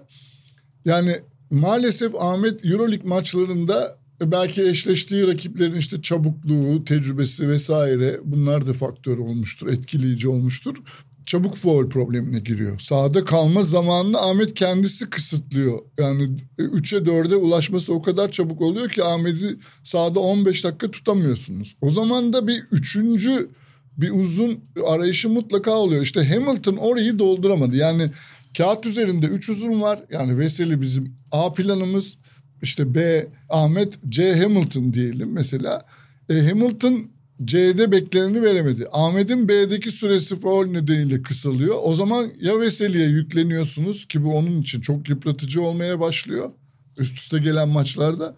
[0.88, 1.16] Yani
[1.50, 9.68] maalesef Ahmet Euroleague maçlarında belki eşleştiği rakiplerin işte çabukluğu, tecrübesi vesaire bunlar da faktör olmuştur,
[9.68, 10.76] etkileyici olmuştur.
[11.26, 12.78] Çabuk foul problemine giriyor.
[12.78, 15.78] Sahada kalma zamanını Ahmet kendisi kısıtlıyor.
[15.98, 21.76] Yani 3'e 4'e ulaşması o kadar çabuk oluyor ki Ahmet'i sahada 15 dakika tutamıyorsunuz.
[21.80, 23.48] O zaman da bir üçüncü
[23.98, 26.02] bir uzun arayışı mutlaka oluyor.
[26.02, 27.76] İşte Hamilton orayı dolduramadı.
[27.76, 28.10] Yani
[28.58, 30.00] kağıt üzerinde 3 uzun var.
[30.10, 32.18] Yani Veseli bizim A planımız.
[32.62, 35.82] İşte B Ahmet, C Hamilton diyelim mesela.
[36.30, 37.10] E, Hamilton
[37.44, 38.86] C'de bekleneni veremedi.
[38.92, 41.76] Ahmet'in B'deki süresi faul nedeniyle kısalıyor.
[41.82, 46.50] O zaman ya Veseli'ye yükleniyorsunuz ki bu onun için çok yıpratıcı olmaya başlıyor.
[46.96, 48.36] Üst üste gelen maçlarda.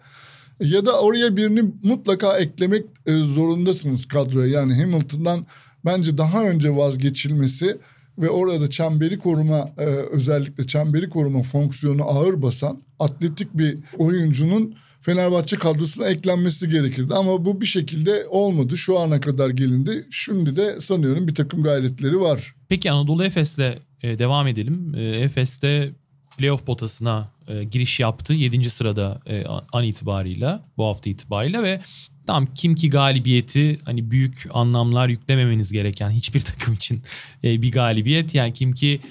[0.59, 4.47] Ya da oraya birini mutlaka eklemek e, zorundasınız kadroya.
[4.47, 5.45] Yani Hamilton'dan
[5.85, 7.77] bence daha önce vazgeçilmesi
[8.17, 15.55] ve orada çemberi koruma e, özellikle çemberi koruma fonksiyonu ağır basan atletik bir oyuncunun Fenerbahçe
[15.55, 17.13] kadrosuna eklenmesi gerekirdi.
[17.13, 18.77] Ama bu bir şekilde olmadı.
[18.77, 20.07] Şu ana kadar gelindi.
[20.11, 22.55] Şimdi de sanıyorum bir takım gayretleri var.
[22.69, 23.59] Peki Anadolu Efes'le
[24.03, 24.93] e, devam edelim.
[24.95, 25.91] E, Efes'te
[26.37, 28.33] playoff potasına e, giriş yaptı.
[28.33, 28.69] 7.
[28.69, 31.81] sırada e, an itibarıyla bu hafta itibarıyla ve
[32.27, 37.01] tam kim ki galibiyeti hani büyük anlamlar yüklememeniz gereken hiçbir takım için
[37.43, 38.35] e, bir galibiyet.
[38.35, 39.01] Yani kim ki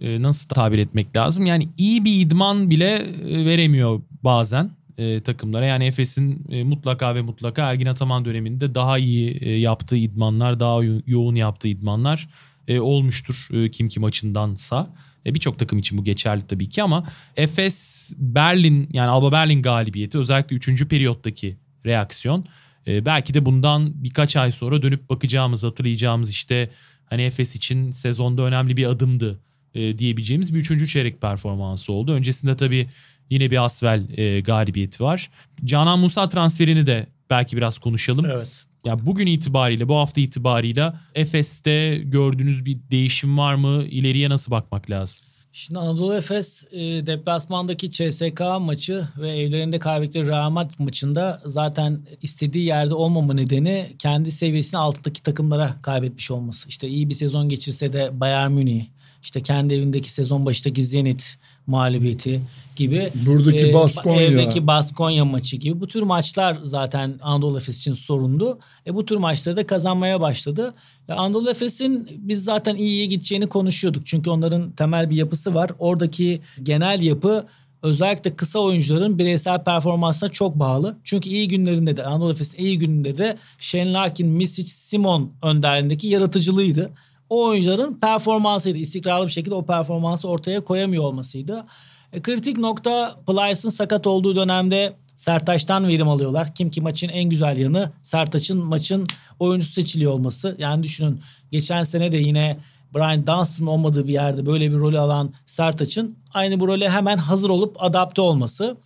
[0.00, 1.46] e, nasıl tabir etmek lazım?
[1.46, 2.94] Yani iyi bir idman bile
[3.28, 5.66] e, veremiyor bazen e, takımlara.
[5.66, 10.82] Yani Efes'in e, mutlaka ve mutlaka Ergin Ataman döneminde daha iyi e, yaptığı idmanlar, daha
[10.82, 12.28] yo- yoğun yaptığı idmanlar
[12.68, 14.90] e, olmuştur e, kim ki maçındansa.
[15.26, 17.06] E, Birçok takım için bu geçerli tabii ki ama
[17.36, 20.88] Efes Berlin yani Alba Berlin galibiyeti özellikle 3.
[20.88, 21.56] periyottaki
[21.86, 22.46] reaksiyon
[22.86, 26.70] e, belki de bundan birkaç ay sonra dönüp bakacağımız hatırlayacağımız işte
[27.06, 29.40] hani Efes için sezonda önemli bir adımdı
[29.74, 32.12] e, diyebileceğimiz bir üçüncü çeyrek performansı oldu.
[32.12, 32.88] Öncesinde tabii
[33.30, 35.30] Yine bir Asvel e, galibiyeti var.
[35.64, 38.26] Canan Musa transferini de belki biraz konuşalım.
[38.26, 38.64] Evet.
[38.84, 43.84] Ya bugün itibariyle, bu hafta itibariyle Efes'te gördüğünüz bir değişim var mı?
[43.84, 45.24] İleriye nasıl bakmak lazım?
[45.52, 52.66] Şimdi Anadolu Efes e, deplasmandaki CSK maçı ve evlerinde kaybettikleri Real Madrid maçında zaten istediği
[52.66, 56.68] yerde olmama nedeni kendi seviyesinin altındaki takımlara kaybetmiş olması.
[56.68, 58.84] İşte iyi bir sezon geçirse de Bayern Münih,
[59.24, 62.40] işte kendi evindeki sezon başındaki Zenit mağlubiyeti
[62.76, 63.10] gibi.
[63.26, 64.22] Buradaki e, Baskonya.
[64.22, 65.80] Evdeki Baskonya maçı gibi.
[65.80, 68.58] Bu tür maçlar zaten Anadolu Efes için sorundu.
[68.86, 70.74] E, bu tür maçları da kazanmaya başladı.
[71.08, 74.06] Ya Anadolu Efes'in biz zaten iyiye gideceğini konuşuyorduk.
[74.06, 75.70] Çünkü onların temel bir yapısı var.
[75.78, 77.46] Oradaki genel yapı
[77.82, 80.96] özellikle kısa oyuncuların bireysel performansına çok bağlı.
[81.04, 86.90] Çünkü iyi günlerinde de Anadolu Efes'in iyi gününde de Shane Larkin, Misic, Simon önderliğindeki yaratıcılığıydı.
[87.30, 88.78] O oyuncuların performansıydı.
[88.78, 91.64] İstikrarlı bir şekilde o performansı ortaya koyamıyor olmasıydı.
[92.12, 96.54] E, kritik nokta Plyce'ın sakat olduğu dönemde Sertaç'tan verim alıyorlar.
[96.54, 99.06] Kim ki maçın en güzel yanı Sertaç'ın maçın
[99.38, 100.56] oyuncusu seçiliyor olması.
[100.58, 101.20] Yani düşünün
[101.52, 102.56] geçen sene de yine
[102.94, 107.50] Brian Dunstan olmadığı bir yerde böyle bir rolü alan Sertaç'ın aynı bu role hemen hazır
[107.50, 108.76] olup adapte olması.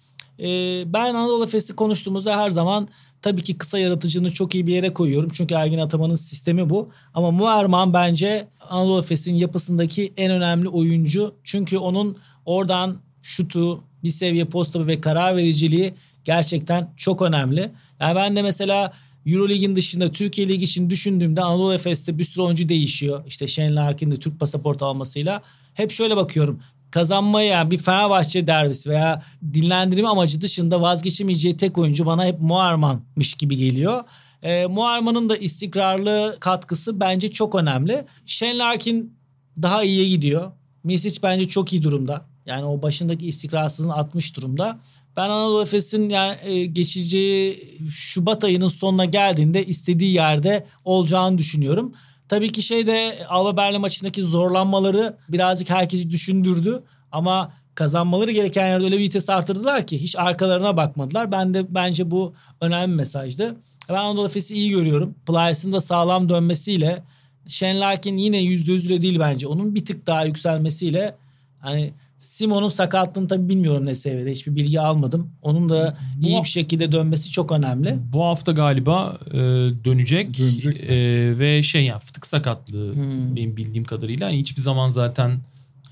[0.41, 2.89] Ee, ben Anadolu Efes'i konuştuğumuzda her zaman
[3.23, 5.31] tabii ki kısa yaratıcını çok iyi bir yere koyuyorum.
[5.35, 6.89] Çünkü Ergin Ataman'ın sistemi bu.
[7.15, 11.35] Ama Muerman bence Anadolu Efes'in yapısındaki en önemli oyuncu.
[11.45, 17.71] Çünkü onun oradan şutu, bir seviye posta ve karar vericiliği gerçekten çok önemli.
[18.01, 18.93] Yani ben de mesela
[19.27, 23.25] Eurolig'in dışında Türkiye Ligi için düşündüğümde Anadolu Efes'te bir sürü oyuncu değişiyor.
[23.27, 25.43] İşte Shane Larkin de Türk pasaportu almasıyla.
[25.75, 26.61] Hep şöyle bakıyorum.
[26.91, 29.23] Kazanmaya bir Fenerbahçe derbisi veya
[29.55, 34.05] dinlendirme amacı dışında vazgeçemeyeceği tek oyuncu bana hep Muarman'mış gibi geliyor.
[34.43, 38.05] E, Muarman'ın da istikrarlı katkısı bence çok önemli.
[38.27, 39.19] Shane Larkin
[39.63, 40.53] daha iyiye gidiyor.
[40.85, 42.25] Misic bence çok iyi durumda.
[42.47, 44.81] Yani o başındaki istikrarsızlığını atmış durumda.
[45.17, 51.93] Ben Anadolu Efes'in yani e, geçeceği Şubat ayının sonuna geldiğinde istediği yerde olacağını düşünüyorum.
[52.29, 56.83] Tabii ki şeyde Alba Berlin maçındaki zorlanmaları birazcık herkesi düşündürdü.
[57.13, 61.33] Ama kazanmaları gereken yerde öyle bir vites artırdılar ki hiç arkalarına bakmadılar.
[61.33, 63.57] Ben de bence bu önemli mesajdı.
[63.89, 65.15] Ben Anadolu Efes'i iyi görüyorum.
[65.27, 67.03] Plyce'ın da sağlam dönmesiyle
[67.47, 69.47] Shane Larkin yine %100'üyle değil bence.
[69.47, 71.15] Onun bir tık daha yükselmesiyle
[71.61, 74.31] hani Simon'un sakatlığını tabii bilmiyorum ne seviyede.
[74.31, 75.31] Hiçbir bilgi almadım.
[75.43, 77.99] Onun da Bu- iyi bir şekilde dönmesi çok önemli.
[78.13, 79.37] Bu hafta galiba e,
[79.85, 80.91] dönecek, Dönecek.
[80.91, 83.37] E, ve şey ya fıtık sakatlığı Hmm.
[83.37, 85.39] benim bildiğim kadarıyla hani hiçbir zaman zaten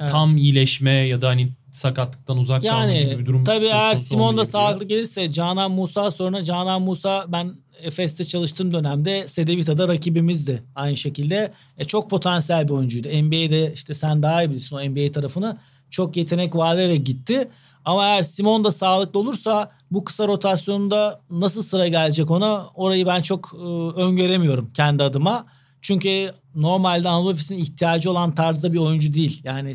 [0.00, 0.10] Evet.
[0.10, 4.36] tam iyileşme ya da hani sakatlıktan uzak kalma gibi Yani bir durum tabii eğer Simon
[4.36, 10.96] da sağlıklı gelirse Canan Musa sonra Canan Musa ben Efes'te çalıştığım dönemde Sedevita'da rakibimizdi aynı
[10.96, 11.52] şekilde.
[11.78, 13.08] E, çok potansiyel bir oyuncuydu.
[13.08, 15.56] NBA'de işte sen daha iyi bilirsin o NBA tarafını.
[15.90, 17.48] Çok yetenek vaat ederek gitti.
[17.84, 23.22] Ama eğer Simon da sağlıklı olursa bu kısa rotasyonda nasıl sıra gelecek ona orayı ben
[23.22, 23.66] çok e,
[24.00, 25.46] öngöremiyorum kendi adıma.
[25.80, 29.40] Çünkü normalde Anadolu Efes'in ihtiyacı olan tarzda bir oyuncu değil.
[29.44, 29.72] Yani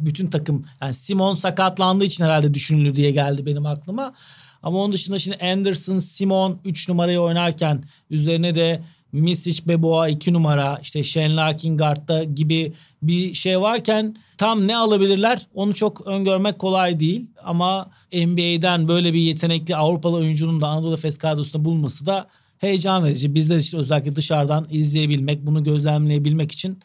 [0.00, 4.14] bütün takım yani Simon sakatlandığı için herhalde düşünülür diye geldi benim aklıma.
[4.62, 8.82] Ama onun dışında şimdi Anderson, Simon 3 numarayı oynarken üzerine de
[9.14, 12.72] Misic, Beboa 2 numara işte Shane Larkin guard'da gibi
[13.02, 17.26] bir şey varken tam ne alabilirler onu çok öngörmek kolay değil.
[17.42, 23.34] Ama NBA'den böyle bir yetenekli Avrupalı oyuncunun da Anadolu Efes kadrosunda bulması da heyecan verici.
[23.34, 26.78] Bizler için özellikle dışarıdan izleyebilmek, bunu gözlemleyebilmek için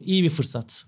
[0.00, 0.84] iyi bir fırsat.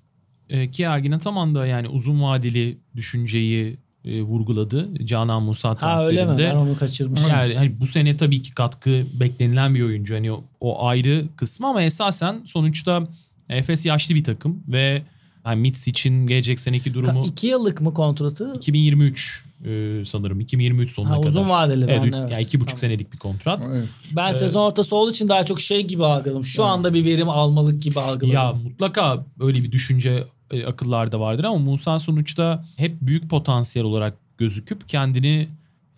[0.49, 6.21] E, ki Ergin Ataman da yani uzun vadeli düşünceyi e, vurguladı Canan Musa Ha öyle
[6.21, 6.27] mi?
[6.27, 6.51] transferinde.
[6.55, 7.29] Ben onu kaçırmışım.
[7.31, 10.15] Yani hani bu sene tabii ki katkı beklenilen bir oyuncu.
[10.15, 13.09] Hani o, o ayrı kısmı ama esasen sonuçta
[13.49, 15.03] Efes yaşlı bir takım ve
[15.45, 18.55] hani Mitz için gelecek seneki durumu Ka- iki yıllık mı kontratı?
[18.57, 21.29] 2023 e, sanırım 2023 sonuna Ha, kadar.
[21.29, 22.31] uzun vadeli Evet, ben, evet.
[22.31, 22.79] yani iki buçuk Tamam.
[22.81, 23.67] senelik bir kontrat.
[23.71, 23.89] Evet.
[24.17, 26.45] Ben sezon ortası olduğu için daha çok şey gibi algıladım.
[26.45, 28.35] Şu anda bir verim almalık gibi algıladım.
[28.35, 34.15] Ya mutlaka öyle bir düşünce e, akıllarda vardır ama Musa sonuçta hep büyük potansiyel olarak
[34.39, 35.49] gözüküp kendini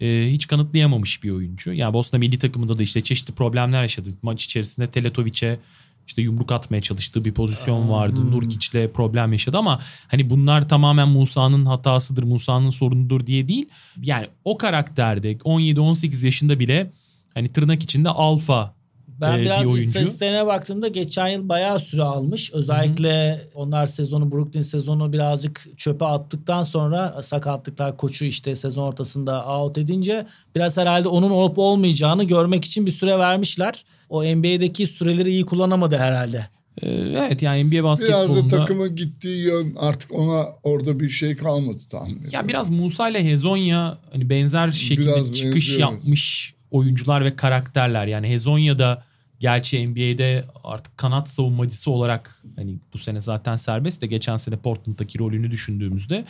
[0.00, 1.72] e, hiç kanıtlayamamış bir oyuncu.
[1.72, 4.08] Yani Bosna milli takımında da işte çeşitli problemler yaşadı.
[4.22, 5.58] Maç içerisinde Teletovic'e
[6.06, 8.16] işte yumruk atmaya çalıştığı bir pozisyon vardı.
[8.16, 8.30] hmm.
[8.30, 13.68] Nurkic'le problem yaşadı ama hani bunlar tamamen Musa'nın hatasıdır, Musa'nın sorunudur diye değil.
[14.02, 16.92] Yani o karakterde 17-18 yaşında bile
[17.34, 18.77] hani tırnak içinde alfa
[19.20, 19.86] Ben e, biraz bir oyuncu.
[19.88, 22.52] istatistiklerine baktığımda geçen yıl bayağı süre almış.
[22.52, 29.78] Özellikle onlar sezonu Brooklyn sezonu birazcık çöpe attıktan sonra sakatlıklar koçu işte sezon ortasında out
[29.78, 33.84] edince biraz herhalde onun olup olmayacağını görmek için bir süre vermişler.
[34.08, 36.46] O NBA'deki süreleri iyi kullanamadı herhalde.
[36.82, 38.56] Ee, evet yani NBA Biraz da basketbolunda...
[38.56, 42.30] takımın gittiği yön artık ona orada bir şey kalmadı tahmin ediyorum.
[42.32, 45.92] Ya biraz Musa ile Hezonya hani benzer şekilde Biraz çıkış benziyor.
[45.92, 48.06] yapmış oyuncular ve karakterler.
[48.06, 49.07] Yani Hezonya da
[49.40, 55.18] gerçi NBA'de artık kanat savunmacısı olarak hani bu sene zaten serbest de geçen sene Portland'daki
[55.18, 56.24] rolünü düşündüğümüzde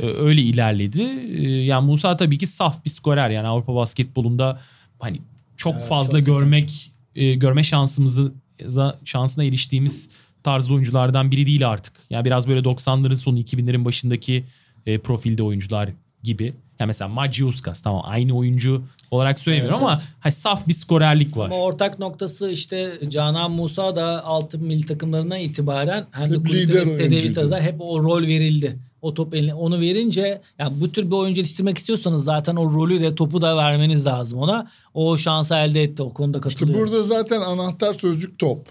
[0.00, 1.02] e, öyle ilerledi.
[1.36, 4.60] E, yani Musa tabii ki saf bir skorer yani Avrupa basketbolunda
[4.98, 5.20] hani
[5.56, 8.32] çok Evet, fazla çok görmek e, görme şansımızı
[9.04, 10.10] şansına eriştiğimiz
[10.42, 11.92] tarz oyunculardan biri değil artık.
[12.10, 14.44] Yani biraz böyle 90'ların sonu 2000'lerin başındaki
[14.86, 15.90] e, profilde oyuncular
[16.22, 16.54] gibi.
[16.78, 21.46] Ya mesela Magiuskas tamam aynı oyuncu olarak söylemiyorum Evet, ama hani saf bir skorerlik var.
[21.46, 26.86] Ama ortak noktası işte Canan Musa da altı milli takımlarına itibaren hem de kulüpte.
[26.86, 28.78] Sedevita'da hep o rol verildi.
[29.02, 33.00] O top eline onu verince yani bu tür bir oyuncu yetiştirmek istiyorsanız zaten o rolü
[33.00, 34.70] de topu da vermeniz lazım ona.
[34.94, 36.80] O şansı elde etti o konuda İşte katılıyorum.
[36.86, 38.66] burada zaten anahtar sözcük top.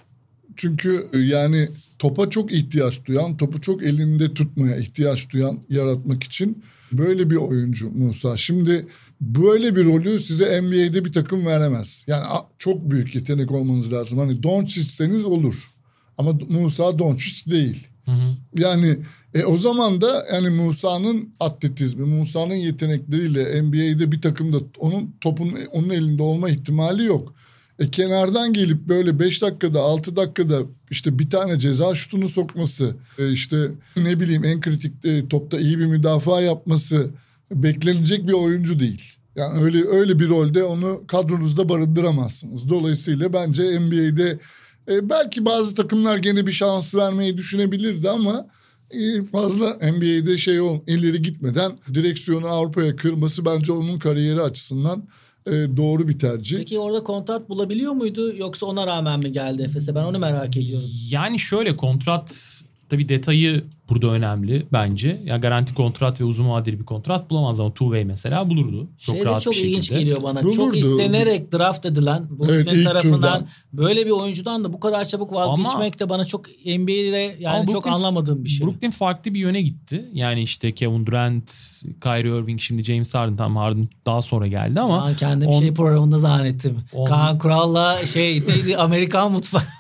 [0.56, 6.64] Çünkü e, yani topa çok ihtiyaç duyan, topu çok elinde tutmaya ihtiyaç duyan yaratmak için
[6.92, 8.38] böyle bir oyuncu Musa.
[8.38, 8.88] Şimdi
[9.22, 12.04] böyle bir rolü size NBA'de bir takım veremez.
[12.08, 12.24] Yani
[12.58, 14.20] çok büyük yetenek olmanız lazım.
[14.20, 15.72] Hani Doncic'seniz olur.
[16.18, 17.88] Ama Musa Doncic değil.
[18.06, 18.36] Hı hı.
[18.56, 18.98] Yani
[19.34, 25.90] e, o zaman da yani Musa'nın atletizmi, Musa'nın yetenekleriyle NBA'de bir takımda onun topun onun
[25.90, 27.34] elinde olma ihtimali yok.
[27.80, 30.62] E kenardan gelip böyle 5 dakikada 6 dakikada
[30.92, 35.80] işte bir tane ceza şutunu sokması, e, işte ne bileyim en kritik e, topta iyi
[35.80, 37.10] bir müdafaa yapması
[37.52, 39.14] beklenecek bir oyuncu değil.
[39.36, 42.70] Yani öyle öyle bir rolde onu kadronuzda barındıramazsınız.
[42.70, 44.40] Dolayısıyla bence NBA'de
[44.90, 48.48] e, belki bazı takımlar gene bir şans vermeyi düşünebilirdi ama
[48.92, 55.04] e, fazla NBA'de şey ol ileri gitmeden direksiyonu Avrupa'ya kırması bence onun kariyeri açısından
[55.48, 56.58] e, doğru bir tercih.
[56.58, 59.96] Peki orada kontrat bulabiliyor muydu yoksa ona rağmen mi geldi Efes'e?
[59.96, 60.90] Ben onu merak ediyorum.
[61.12, 65.22] Yani şöyle kontrat tabii detayı burada önemli bence.
[65.26, 68.88] Ya garanti kontrat ve uzun vadeli bir kontrat bulamaz ama way mesela bulurdu.
[69.00, 70.00] Çok şey rahat çok bir ilginç şekilde.
[70.00, 70.44] geliyor bana.
[70.44, 70.56] Bulurdu.
[70.56, 73.48] Çok istenerek draft edilen Brooklyn Evet, tarafından turdan.
[73.74, 77.86] böyle bir oyuncudan da bu kadar çabuk vazgeçmek de bana çok NBA'de yani Ama çok
[77.86, 78.68] Brooklyn- anlamadığım bir şey.
[78.68, 80.06] Brooklyn farklı bir yöne gitti.
[80.14, 81.46] Yani işte Kevin Durant,
[82.04, 85.74] Kyrie Irving, şimdi James Harden tam Harden daha sonra geldi ama Ben kendim on- şey
[85.74, 86.78] programında zannettim.
[86.94, 89.62] on- Kaan Kural'la şey neydi Amerikan mutfağı.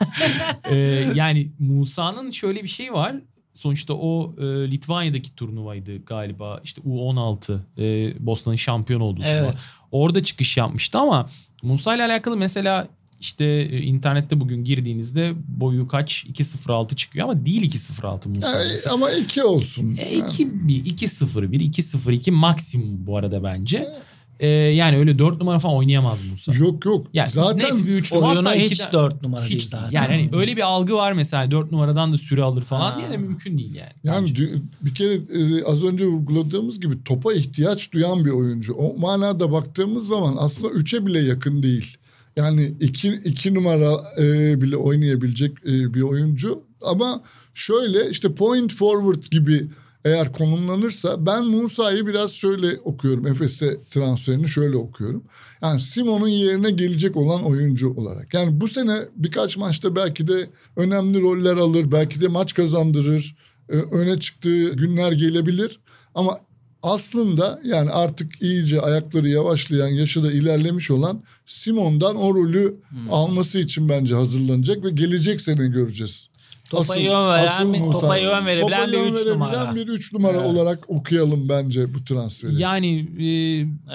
[0.72, 3.15] Ee, yani Musa'nın şöyle bir şey var.
[3.58, 6.60] Sonuçta o e, Litvanya'daki turnuvaydı galiba.
[6.63, 9.34] İşte U16 e, Bosna'nın şampiyon olduğu turnuva.
[9.34, 9.58] Evet.
[9.91, 11.30] Orada çıkış yapmıştı ama
[11.63, 12.88] Musa ile alakalı mesela
[13.20, 18.63] işte e, internette bugün girdiğinizde boyu kaç 2.06 çıkıyor ama değil 2.06 Musa.
[18.63, 19.98] Yani, ama iki olsun.
[20.00, 23.89] E, 2 2-0-1 2-0-2 maksimum bu arada bence.
[24.39, 26.54] E, yani öyle 4 numara falan oynayamaz Musa.
[26.54, 27.08] Yok yok.
[27.13, 28.30] Yani Zaten net bir 3 numara.
[28.32, 29.84] Oyunu hatta hiç ikiden- 4 numara değil hiç değil.
[29.84, 29.95] zaten.
[29.97, 32.97] Yani hani öyle bir algı var mesela 4 numaradan da süre alır falan Ha.
[33.00, 33.91] diye de mümkün değil yani.
[34.04, 34.50] Yani Bence.
[34.82, 38.73] bir kere e, az önce vurguladığımız gibi topa ihtiyaç duyan bir oyuncu.
[38.73, 41.97] O manada baktığımız zaman aslında üçe bile yakın değil.
[42.36, 46.63] Yani iki, iki numara e, bile oynayabilecek e, bir oyuncu.
[46.82, 47.21] Ama
[47.54, 49.67] şöyle işte point forward gibi
[50.08, 53.28] eğer konumlanırsa ben Musa'yı biraz şöyle okuyorum.
[53.28, 55.24] Efes'e transferini şöyle okuyorum.
[55.62, 58.34] Yani Simon'un yerine gelecek olan oyuncu olarak.
[58.34, 61.91] Yani bu sene birkaç maçta belki de önemli roller alır.
[61.91, 63.36] Belki de maç kazandırır.
[63.70, 65.80] e, öne çıktığı günler gelebilir.
[66.15, 66.39] Ama
[66.84, 72.76] aslında yani artık iyice ayakları yavaşlayan, yaşı da ilerlemiş olan Simon'dan o rolü
[73.12, 76.30] alması için bence hazırlanacak ve gelecek sene göreceğiz.
[76.69, 77.99] Topa Asıl- yön veren, asıl bir- Musa.
[77.99, 79.75] topa yön verebilen Topa bir yön 3 verebilen numara.
[79.75, 80.45] bir üç numara Evet.
[80.45, 82.62] olarak okuyalım bence bu transferi.
[82.62, 83.25] Yani e,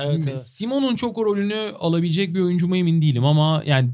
[0.07, 0.39] Evet, evet.
[0.47, 3.91] Simon'un çok rolünü alabilecek bir oyuncu mu emin değilim ama yani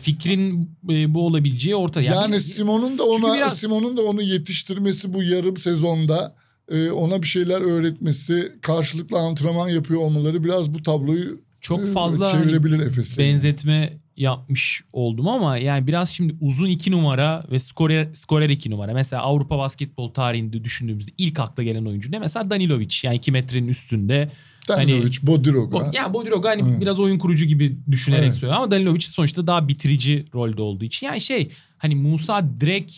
[0.00, 2.04] fikrin e, bu olabileceği ortada.
[2.04, 6.34] Yani bir- Simon'un da ona biraz- Simon'un da onu yetiştirmesi bu yarım sezonda
[6.70, 12.32] e, ona bir şeyler öğretmesi, karşılıklı antrenman yapıyor olmaları biraz bu tabloyu çok e, fazla
[12.32, 13.18] hani çevirebilir Efes'le.
[13.18, 18.92] benzetme yapmış oldum ama yani biraz şimdi uzun iki numara ve skorer, skorer iki numara.
[18.92, 22.18] Mesela Avrupa basketbol tarihinde düşündüğümüzde ilk akla gelen oyuncu ne?
[22.18, 24.30] Mesela Danilovic yani 2 metrenin üstünde.
[24.68, 25.76] Danilovic, Bodiroga.
[25.78, 26.80] O, yani Bodiroga hani Evet.
[26.80, 28.34] biraz oyun kurucu gibi düşünerek Evet.
[28.34, 31.06] söylüyor ama Danilovic sonuçta daha bitirici rolde olduğu için.
[31.06, 32.92] Yani şey hani Musa direkt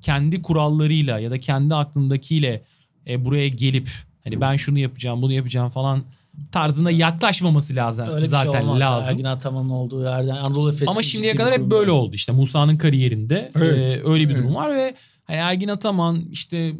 [0.00, 2.64] kendi kurallarıyla ya da kendi aklındakiyle
[3.08, 3.88] e, buraya gelip
[4.24, 6.04] hani ben şunu yapacağım bunu yapacağım falan
[6.52, 8.08] tarzında yaklaşmaması lazım.
[8.08, 8.80] Öyle bir Zaten şey olmaz.
[8.80, 9.12] lazım.
[9.12, 10.88] Ergin Ataman'ın olduğu yerden Anadolu Efes.
[10.88, 14.42] Ama şimdiye kadar hep böyle oldu işte Musa'nın kariyerinde Evet, e, öyle bir evet.
[14.44, 14.94] durum var ve
[15.24, 16.72] hani Ergin Ataman işte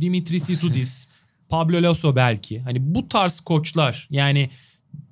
[0.00, 1.08] Dimitris Itudis,
[1.48, 4.50] Pablo Lasso belki hani bu tarz koçlar yani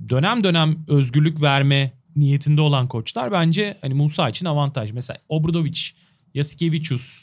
[0.08, 4.92] dönem dönem özgürlük verme niyetinde olan koçlar bence hani Musa için avantaj.
[4.92, 5.80] Mesela Obradovic
[6.34, 7.22] Yasikevicius,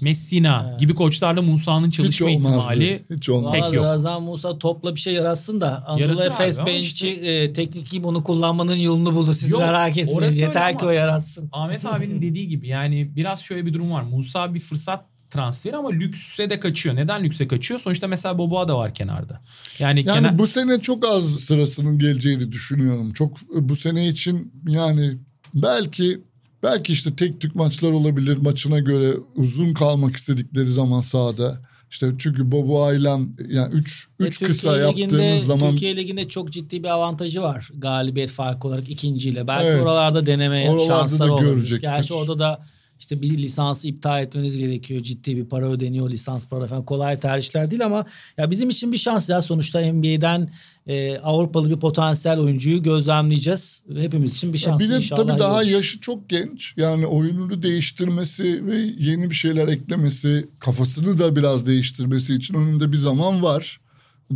[0.00, 2.48] Messina gibi koçlarla Musa'nın Hiç çalışma olmazdı.
[2.50, 3.52] ihtimali Hiç olmaz.
[3.52, 3.84] Pek yok.
[3.84, 8.24] Razan Musa topla bir şey yaratsın da Anadolu Efes bench'i işte- e, teknik kim onu
[8.24, 9.34] kullanmanın yolunu bulur.
[9.34, 10.32] Siz Yok, merak etmeyin.
[10.32, 11.48] Yeter ki o yaratsın.
[11.52, 14.02] Ahmet abinin dediği gibi yani biraz şöyle bir durum var.
[14.02, 16.96] Musa bir fırsat transferi ama lükse de kaçıyor.
[16.96, 17.80] Neden lükse kaçıyor?
[17.80, 19.40] Sonuçta mesela Boboa da var kenarda.
[19.78, 23.12] Yani, Yani kenar- bu sene çok az sırasının geleceğini düşünüyorum.
[23.12, 25.18] Çok bu sene için yani
[25.54, 26.20] belki
[26.64, 31.58] belki işte tek tük maçlar olabilir maçına göre uzun kalmak istedikleri zaman sahada.
[31.90, 36.50] İşte çünkü Bobo Aylan yani 3 Ve 3 Türkiye kısa Ligi'nde- zaman Türkiye Ligi'nde çok
[36.52, 37.68] ciddi bir avantajı var.
[37.74, 39.48] Galibiyet farkı olarak ikinciyle.
[39.48, 39.82] Belki Evet.
[39.82, 41.80] oralarda denemeye Oralarda şansları da görecektir.
[41.80, 42.60] Gerçi orada da
[42.98, 45.02] işte bir lisansı iptal etmeniz gerekiyor.
[45.02, 46.84] Ciddi bir para ödeniyor lisans para falan.
[46.84, 48.04] Kolay tercihler değil ama
[48.38, 49.42] ya bizim için bir şans ya.
[49.42, 50.50] Sonuçta NBA'den
[50.86, 53.82] e, Avrupalı bir potansiyel oyuncuyu gözlemleyeceğiz.
[53.96, 55.26] Hepimiz için bir şans bir de inşallah.
[55.26, 55.66] tabii daha olur.
[55.66, 56.74] yaşı çok genç.
[56.76, 62.96] Yani oyununu değiştirmesi ve yeni bir şeyler eklemesi, kafasını da biraz değiştirmesi için önünde bir
[62.96, 63.80] zaman var.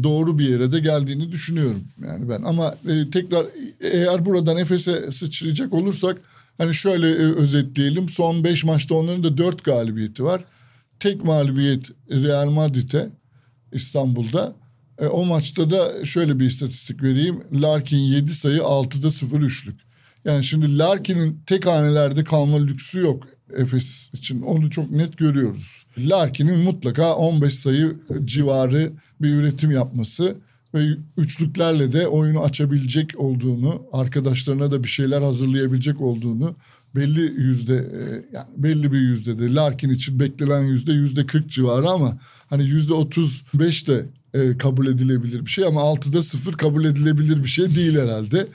[0.02, 2.42] Doğru bir yere de geldiğini düşünüyorum yani ben.
[2.42, 3.46] Ama e, tekrar
[3.80, 6.18] eğer buradan Efes'e sıçrayacak olursak
[6.58, 8.08] hani şöyle e, özetleyelim.
[8.08, 10.40] Son 5 maçta onların da 4 galibiyeti var.
[11.00, 13.08] Tek mağlubiyet Real Madrid'e
[13.72, 14.54] İstanbul'da.
[14.98, 17.42] E, o maçta da şöyle bir istatistik vereyim.
[17.52, 19.80] Larkin 7 sayı 6'da 0 üçlük.
[20.24, 24.42] Yani şimdi Larkin'in tek hanelerde kalma lüksü yok Efes için.
[24.42, 25.86] Onu çok net görüyoruz.
[25.98, 30.36] Larkin'in mutlaka 15 sayı civarı bir üretim yapması
[30.74, 36.56] ve üçlüklerle de oyunu açabilecek olduğunu, arkadaşlarına da bir şeyler hazırlayabilecek olduğunu
[36.96, 38.00] belli yüzde e,
[38.36, 42.18] yani belli bir yüzde de Larkin için beklenen yüzde yüzde 40 civarı ama
[42.50, 47.48] hani yüzde 35 de e, kabul edilebilir bir şey ama 6'da 0 kabul edilebilir bir
[47.48, 48.46] şey değil herhalde.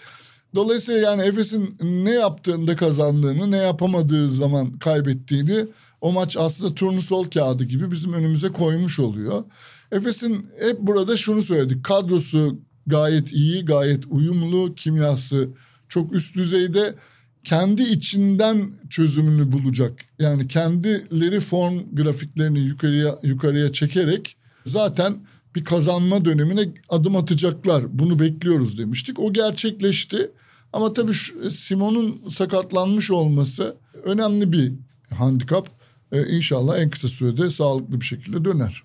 [0.55, 5.65] Dolayısıyla yani Efes'in ne yaptığında kazandığını, ne yapamadığı zaman kaybettiğini
[6.01, 9.43] o maç aslında turnusol kağıdı gibi bizim önümüze koymuş oluyor.
[9.91, 11.83] Efes'in hep burada şunu söyledik.
[11.83, 15.49] Kadrosu gayet iyi, gayet uyumlu, kimyası
[15.89, 16.95] çok üst düzeyde.
[17.43, 19.93] Kendi içinden çözümünü bulacak.
[20.19, 24.35] Yani kendileri form grafiklerini yukarıya yukarıya çekerek
[24.65, 25.17] zaten
[25.55, 27.99] bir kazanma dönemine adım atacaklar.
[27.99, 29.19] Bunu bekliyoruz demiştik.
[29.19, 30.31] O gerçekleşti.
[30.73, 34.71] Ama tabii şu- Simon'un sakatlanmış olması önemli bir
[35.09, 35.67] handikap.
[36.11, 38.83] Ee, inşallah en kısa sürede sağlıklı bir şekilde döner.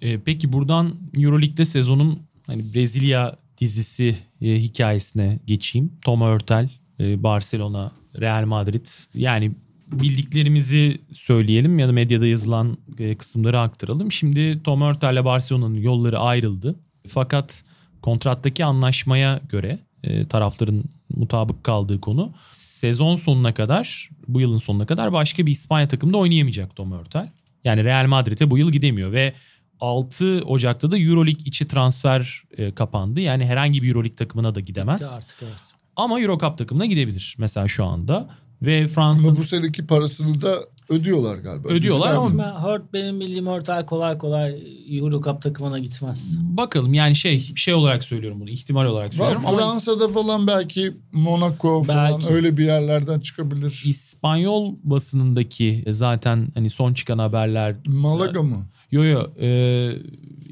[0.00, 5.92] E, peki buradan Euroleague'de sezonun hani Brezilya dizisi e, hikayesine geçeyim.
[6.04, 8.86] Tom Hurtel, e, Barcelona, Real Madrid.
[9.14, 9.52] Yani
[9.92, 14.12] bildiklerimizi söyleyelim ya da medyada yazılan e, kısımları aktaralım.
[14.12, 16.74] Şimdi Tom Hurtel ile Barcelona'nın yolları ayrıldı.
[17.08, 17.64] Fakat
[18.02, 20.84] kontrattaki anlaşmaya göre e, tarafların
[21.16, 26.76] mutabık kaldığı konu sezon sonuna kadar bu yılın sonuna kadar başka bir İspanya takımında oynayamayacak
[26.76, 27.30] Tom Hurtel.
[27.64, 29.34] Yani Real Madrid'e bu yıl gidemiyor ve
[29.80, 33.20] 6 Ocak'ta da Euroleague içi transfer e, kapandı.
[33.20, 35.16] Yani herhangi bir Euroleague takımına da gidemez.
[35.16, 35.52] Artık evet.
[35.96, 38.28] Ama Eurocup takımına gidebilir mesela şu anda.
[38.62, 40.60] Ve Fransa Ama bu seneki parasını da
[40.94, 41.68] ödüyorlar galiba.
[41.68, 42.38] Ödüyorlar ama-?
[42.44, 44.58] Ben Hurt benim bildiğim Hurtel kolay kolay
[44.90, 46.38] Euro Cup takımına gitmez.
[46.40, 50.92] bakalım yani şey şey olarak söylüyorum bunu ihtimal olarak Var, söylüyorum ama Fransa'da falan belki
[51.12, 52.34] Monaco falan Belki.
[52.34, 53.82] öyle bir yerlerden çıkabilir.
[53.86, 58.66] İspanyol basınındaki zaten hani son çıkan haberler Malaga mı?
[58.90, 59.48] yo yo e,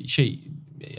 [0.06, 0.40] şey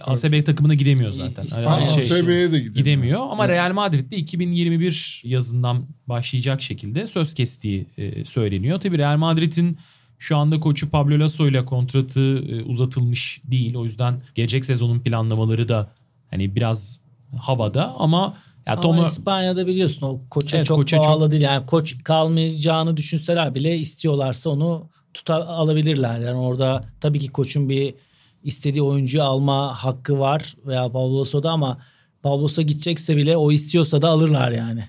[0.02, 1.44] ASB takımına gidemiyor zaten.
[1.44, 2.74] İspanya- Yani Ha, şey- ASB'ye de gidemiyor.
[2.76, 8.80] gidemiyor ama Real Madrid'de 2021 yazından başlayacak şekilde söz kestiği e, söyleniyor.
[8.80, 9.78] Tabii Real Madrid'in
[10.20, 13.76] şu anda koçu Pablo Lasso ile kontratı e, uzatılmış değil.
[13.76, 15.92] O yüzden gelecek sezonun planlamaları da
[16.32, 17.02] hani biraz
[17.40, 21.42] havada ama ya Ama Tom İspanya'da biliyorsun o koça Evet, çok koça bağlı değil.
[21.44, 26.20] Yani koç kalmayacağını düşünseler bile istiyorlarsa onu tuta alabilirler.
[26.20, 27.94] Yani orada tabii ki koçun bir
[28.44, 31.78] istediği oyuncuyu alma hakkı var veya Pabloso'da ama
[32.24, 34.84] Pabloso gidecekse bile o istiyorsa da alırlar yani.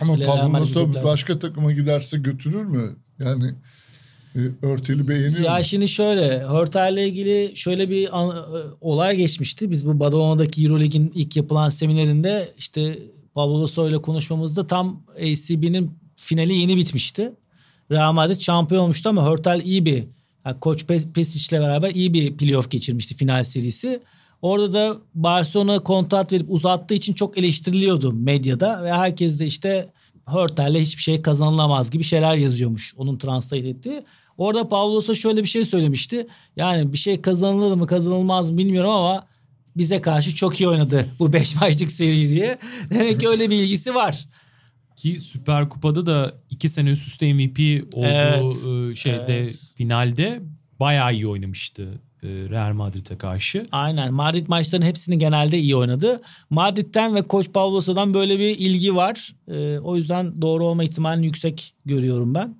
[0.00, 1.04] Ama Öyle Pablo gidebilir.
[1.04, 2.96] başka takıma giderse götürür mü?
[3.18, 3.54] Yani
[4.36, 5.64] e, örteli beğeniyor Ya mu?
[5.64, 9.70] şimdi şöyle Hörtel'le ilgili şöyle bir an- e, olay geçmişti.
[9.70, 12.98] Biz bu Badalona'daki Euroleague'in ilk yapılan seminerinde işte
[13.34, 17.32] Pablo Lasso ile konuşmamızda tam ACB'nin finali yeni bitmişti.
[17.90, 20.04] Real Madrid şampiyon olmuştu ama Hörtel iyi bir
[20.60, 24.02] Koç Pe- Pesic'le beraber iyi bir playoff geçirmişti final serisi.
[24.42, 29.92] Orada da Barcelona kontrat verip uzattığı için çok eleştiriliyordu medyada ve herkes de işte
[30.26, 34.04] Hörtel'le hiçbir şey kazanılamaz gibi şeyler yazıyormuş onun translate ettiği.
[34.38, 36.26] Orada Pavlos'a şöyle bir şey söylemişti.
[36.56, 39.26] Yani bir şey kazanılır mı kazanılmaz mı bilmiyorum ama
[39.76, 42.58] bize karşı çok iyi oynadı bu 5 maçlık seri diye.
[42.90, 44.28] Demek ki öyle bir ilgisi var.
[44.98, 49.72] Ki Süper Kupa'da da iki sene üst üste MVP olduğu e, şeyde evet.
[49.76, 50.42] finalde
[50.80, 53.66] bayağı iyi oynamıştı e, Real Madrid'e karşı.
[53.72, 54.14] Aynen.
[54.14, 56.22] Madrid maçlarının hepsini genelde iyi oynadı.
[56.50, 59.34] Madrid'den ve Koç Pablo Sousa'dan böyle bir ilgi var.
[59.48, 62.56] Ee, o yüzden doğru olma ihtimalini yüksek görüyorum ben.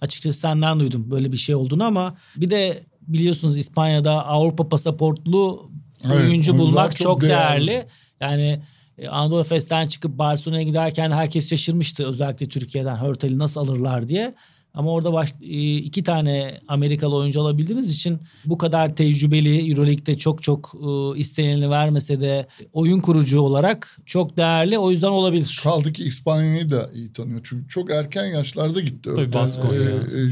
[0.00, 5.70] Açıkçası senden duydum böyle bir şey olduğunu ama bir de biliyorsunuz İspanya'da Avrupa pasaportlu
[6.06, 7.66] Evet, oyuncu oyuncular çok, çok değerli.
[7.66, 7.86] değerli.
[8.20, 8.62] Yani e,
[9.10, 14.34] Anadolu Efes'ten çıkıp Barcelona'ya giderken herkes şaşırmıştı özellikle Türkiye'den Hörtel'i nasıl alırlar diye.
[14.74, 20.42] Ama orada baş, e, iki tane Amerikalı oyuncu alabildiğiniz için bu kadar tecrübeli Euroleague'de çok
[20.42, 24.78] çok e, istenileni vermese de oyun kurucu olarak çok değerli.
[24.78, 25.60] O yüzden olabilir.
[25.62, 27.40] Kaldı ki İspanya'yı da iyi tanıyor.
[27.42, 29.10] Çünkü çok erken yaşlarda gitti.
[29.16, 29.32] Tabii.
[29.32, 29.80] Baskonya.
[29.80, 30.30] Ee, e,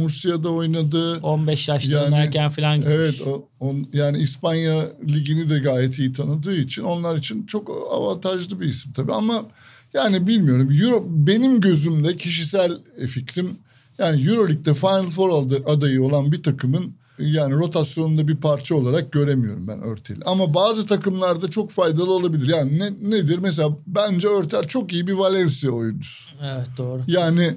[0.00, 1.18] Mursia'da oynadı.
[1.22, 2.94] 15 yaşlarındayken Yani, falan gitmiş.
[2.96, 8.60] Evet o, on, yani İspanya ligini de gayet iyi tanıdığı için onlar için çok avantajlı
[8.60, 9.46] bir isim tabii ama
[9.94, 13.58] yani bilmiyorum Euro, benim gözümde kişisel fikrim
[13.98, 19.82] yani Euroleague'de Final Four adayı olan bir takımın yani rotasyonunda bir parça olarak göremiyorum ben
[19.82, 20.24] Örtel'i.
[20.24, 22.48] Ama bazı takımlarda çok faydalı olabilir.
[22.48, 23.38] Yani ne, nedir?
[23.38, 26.30] Mesela bence Örtel çok iyi bir Valencia oyuncusu.
[26.42, 27.02] Evet doğru.
[27.06, 27.54] Yani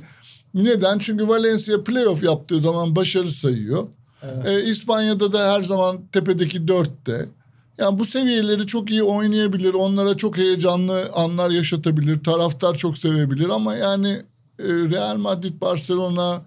[0.53, 0.99] neden?
[0.99, 3.87] Çünkü Valencia playoff yaptığı zaman başarı sayıyor.
[4.45, 7.25] Ee, İspanya'da da her zaman tepedeki dörtte.
[7.77, 9.73] Yani bu seviyeleri çok iyi oynayabilir.
[9.73, 12.23] Onlara çok heyecanlı anlar yaşatabilir.
[12.23, 14.21] Taraftar çok sevebilir ama yani
[14.59, 16.41] Real Madrid, Barcelona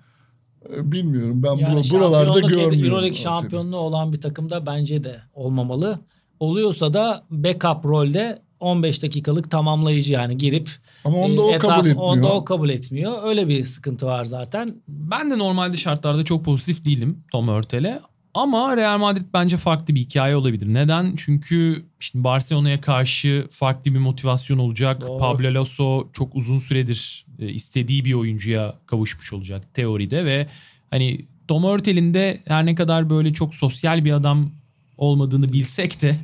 [0.77, 1.43] e, bilmiyorum.
[1.43, 2.85] Ben Yani bura- buralarda görmüyorum.
[2.85, 5.99] Euroleague şampiyonluğu olan bir takımda bence de olmamalı.
[6.41, 10.71] Oluyorsa da backup rolde 15 dakikalık tamamlayıcı yani girip
[11.05, 12.03] Ama onda e, o etraf- kabul etmiyor.
[12.09, 13.23] Onda o kabul etmiyor.
[13.25, 14.75] Öyle bir sıkıntı var zaten.
[14.89, 18.01] Ben de normalde şartlarda çok pozitif değilim Tom Hurtel'e.
[18.35, 20.75] Ama Real Madrid bence farklı bir hikaye olabilir.
[20.75, 21.15] Neden?
[21.17, 25.03] Çünkü şimdi Barcelona'ya karşı farklı bir motivasyon olacak.
[25.03, 25.19] Doğru.
[25.19, 30.47] Pablo Lasso çok uzun süredir e, istediği bir oyuncuya kavuşmuş olacak teoride ve
[30.91, 34.51] hani Tom Hurtel'in de her ne kadar böyle çok sosyal bir adam
[34.97, 36.17] olmadığını bilsek de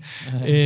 [0.46, 0.56] e,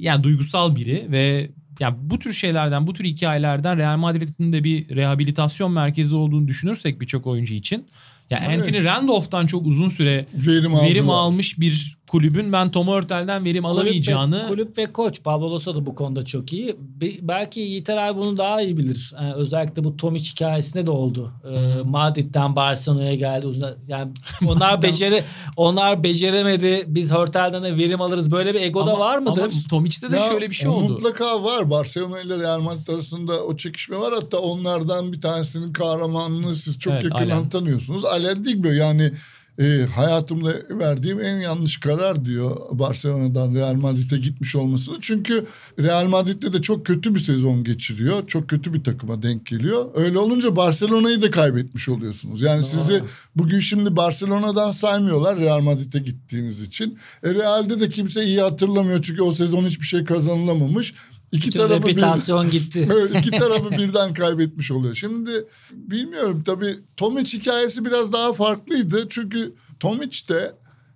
[0.00, 4.96] yani duygusal biri ve yani bu tür şeylerden, bu tür hikayelerden Real Madrid'in de bir
[4.96, 7.86] rehabilitasyon merkezi olduğunu düşünürsek birçok oyuncu için.
[8.30, 8.58] Ya Evet.
[8.58, 14.30] Anthony Randolph'tan çok uzun süre Verim, verim almış bir kulübün ben Tom Hurtel'den verim alamayacağını
[14.30, 16.76] Kulüp ve, kulüp ve koç Pablo Lasso da bu konuda çok iyi.
[16.80, 19.12] Be- belki Yiğiter abi bunu daha iyi bilir.
[19.20, 21.32] Yani özellikle bu Tomic hikayesinde de oldu.
[21.52, 23.46] Ee, Madrid'den Barcelona'ya geldi.
[23.46, 24.12] Uzun- Yani
[24.46, 25.24] onlar beceri
[25.56, 26.84] onlar beceremedi.
[26.86, 28.30] Biz Hörtel'den de verim alırız.
[28.32, 29.42] Böyle bir ego da Ama- var mıdır?
[29.42, 30.92] Ama Tomic'te de Ya, şöyle bir şey oldu.
[30.92, 31.70] Mutlaka var.
[31.70, 34.12] Barcelona ile Real Madrid arasında o çekişme var.
[34.14, 38.04] Hatta onlardan bir tanesinin kahramanını siz çok Evet, yakından tanıyorsunuz.
[38.04, 39.12] Alain Digbe yani
[39.58, 44.96] e, hayatımda verdiğim en yanlış karar diyor Barcelona'dan Real Madrid'e gitmiş olmasını.
[45.00, 45.46] Çünkü
[45.78, 48.26] Real Madrid'de de çok kötü bir sezon geçiriyor.
[48.26, 49.86] Çok kötü bir takıma denk geliyor.
[49.94, 52.42] Öyle olunca Barcelona'yı da kaybetmiş oluyorsunuz.
[52.42, 53.02] Yani sizi
[53.36, 56.98] bugün şimdi Barcelona'dan saymıyorlar Real Madrid'e gittiğiniz için.
[57.22, 60.94] E, Real'de de kimse iyi hatırlamıyor çünkü o sezon hiçbir şey kazanılamamış.
[61.32, 62.88] İki Bütün tarafı bir, reputasyon gitti.
[62.92, 64.94] Evet, iki tarafı birden kaybetmiş oluyor.
[64.94, 65.30] Şimdi
[65.72, 69.06] bilmiyorum tabii Tomic hikayesi biraz daha farklıydı.
[69.08, 70.54] Çünkü Tomic de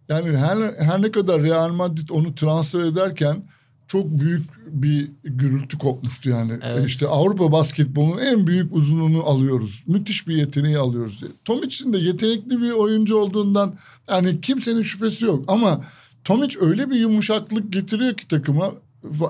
[0.08, 3.42] yani her, her ne kadar Real Madrid onu transfer ederken
[3.90, 6.58] çok büyük bir gürültü kopmuştu yani.
[6.62, 6.88] Evet.
[6.88, 9.82] İşte Avrupa basketbolunun en büyük uzunluğunu alıyoruz.
[9.86, 11.30] Müthiş bir yeteneği alıyoruz diye.
[11.44, 13.74] Tomic'in de yetenekli bir oyuncu olduğundan
[14.08, 15.44] yani kimsenin şüphesi yok.
[15.48, 15.84] Ama
[16.24, 18.72] Tomic öyle bir yumuşaklık getiriyor ki takıma.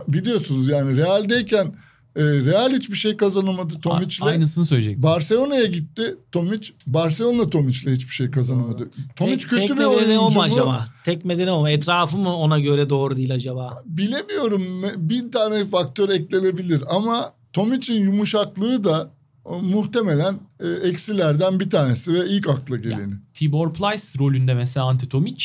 [0.09, 1.75] Biliyorsunuz yani Real'deyken
[2.17, 4.23] e, Real hiçbir şey kazanamadı Tomic'le.
[4.23, 5.03] Aynısını söyleyecektim.
[5.03, 6.73] Barcelona'ya gitti Tomic.
[6.87, 8.89] Barcelona Tomic'le hiçbir şey kazanamadı.
[9.17, 10.43] Tomic Tek- kötü tek bir oyuncu mu mu?
[10.43, 10.87] acaba?
[11.05, 11.69] Tek nedeni o mu?
[11.69, 13.77] Etrafı mı ona göre doğru değil acaba?
[13.87, 14.83] Bilemiyorum.
[14.97, 19.11] Bin tane faktör eklenebilir ama Tomic'in yumuşaklığı da
[19.51, 23.15] o, muhtemelen e, eksilerden bir tanesi ve ilk akla geleni.
[23.35, 25.45] Tibor Plyce rolünde mesela Ante Tomic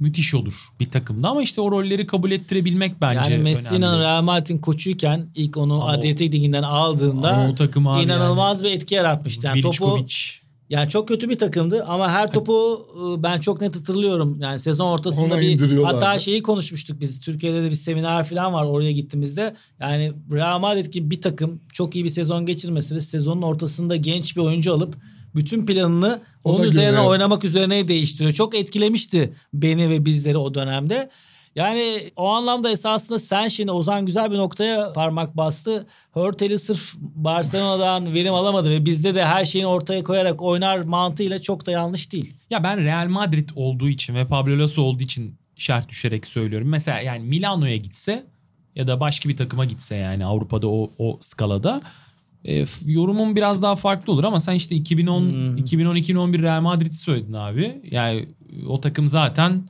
[0.00, 4.00] müthiş olur bir takımda ama işte o rolleri kabul ettirebilmek bence yani Messi'nin önemli.
[4.00, 8.70] Real Madrid'in koçuyken ilk onu Ama o- Adriatik Ligi'nden aldığında o takım abi inanılmaz bir
[8.70, 9.46] etki yaratmıştı.
[9.46, 10.40] Yani topu Viličković.
[10.70, 14.38] Yani çok kötü bir takımdı ama her topu e, ben çok net hatırlıyorum.
[14.40, 17.20] Yani sezon ortasında Ona bir hatta şeyi konuşmuştuk biz.
[17.20, 19.56] Türkiye'de de bir seminer falan var oraya gittiğimizde.
[19.80, 24.40] Yani Real Madrid gibi bir takım çok iyi bir sezon geçirmesi sezonun ortasında genç bir
[24.40, 24.96] oyuncu alıp
[25.34, 27.00] bütün planını onun Ona üzerine göre.
[27.00, 28.32] oynamak üzerine değiştiriyor.
[28.32, 31.10] Çok etkilemişti beni ve bizleri o dönemde.
[31.56, 35.86] Yani o anlamda esasında sen şimdi Ozan güzel bir noktaya parmak bastı.
[36.12, 41.66] Hurtel'i sırf Barcelona'dan verim alamadı ve bizde de her şeyini ortaya koyarak oynar mantığıyla çok
[41.66, 42.34] da yanlış değil.
[42.50, 46.68] Ya ben Real Madrid olduğu için ve Pablo Lasso olduğu için şart düşerek söylüyorum.
[46.68, 48.24] Mesela yani Milano'ya gitse
[48.74, 51.80] ya da başka bir takıma gitse yani Avrupa'da o, o skalada
[52.44, 55.56] E, yorumum biraz daha farklı olur ama sen işte 2010 Hmm.
[55.56, 57.80] 2010-2011 Real Madrid'i söyledin abi.
[57.90, 58.28] Yani
[58.68, 59.62] o takım zaten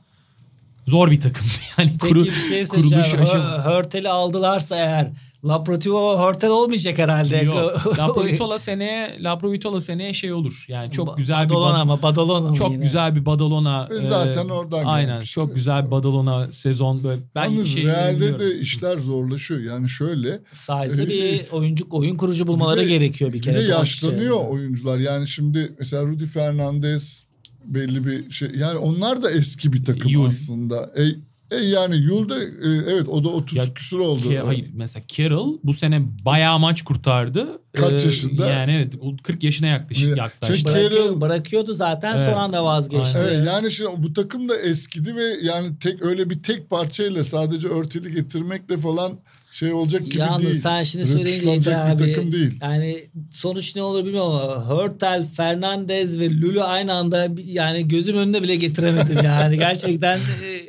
[0.87, 1.49] zor bir takımdı.
[1.77, 3.37] Yani Peki kuru, bir şey kuruluş aşaması.
[3.37, 5.11] Hö- Hörtel'i aldılarsa eğer
[5.45, 7.37] Laprotivo Hörtel olmayacak herhalde.
[7.37, 7.97] Yok.
[7.99, 10.65] Laprovitola seneye Laprovitola seneye şey olur.
[10.67, 11.99] Yani çok Ba- güzel bir Badalona bad- mı?
[12.03, 12.83] Badalona çok yine?
[12.83, 13.87] güzel bir Badalona.
[13.89, 15.09] Ve zaten oradan Aynen.
[15.13, 15.33] gelmişti.
[15.33, 17.21] Çok güzel bir Badalona sezon böyle.
[17.35, 18.39] Ben Yalnız şey Real'de bilmiyorum.
[18.39, 19.59] de işler zorlaşıyor.
[19.61, 23.55] Yani şöyle Size'da bir oyuncu oyun kurucu bulmaları Bir de- gerekiyor bir bir kere.
[23.55, 24.97] de Kovacic yaşlanıyor oyuncular.
[24.97, 27.26] Yani şimdi mesela Rudy Fernandez
[27.67, 28.49] belli bir şey.
[28.55, 30.25] Yani onlar da eski bir takım Yul.
[30.27, 30.91] aslında.
[30.97, 31.03] E,
[31.51, 32.47] e yani Yul'da e,
[32.91, 34.23] evet o da 30 Ya, küsur oldu.
[34.23, 37.47] Ki- hayır mesela Carroll bu sene bayağı maç kurtardı.
[37.73, 38.47] Kaç Ee, yaşında?
[38.49, 40.65] Yani evet o 40 yaşına yaklaş, Şey, yaklaştı.
[40.65, 42.35] Bırakıyor, Carroll- bırakıyordu zaten son Evet.
[42.37, 43.19] anda vazgeçti.
[43.21, 47.67] Evet, yani şimdi bu takım da eskidi ve yani tek öyle bir tek parçayla sadece
[47.67, 49.11] örtülü getirmekle falan
[49.59, 50.53] şey olacak gibi Yalnız değil.
[50.61, 52.53] sen şimdi söyleyince Rötuşlanacak bir abi, takım değil.
[52.61, 58.43] yani sonuç ne olur bilmiyorum ama Hörtel, Fernandez ve Lulu aynı anda yani gözüm önünde
[58.43, 59.57] bile getiremedim yani.
[59.57, 60.61] Gerçekten e,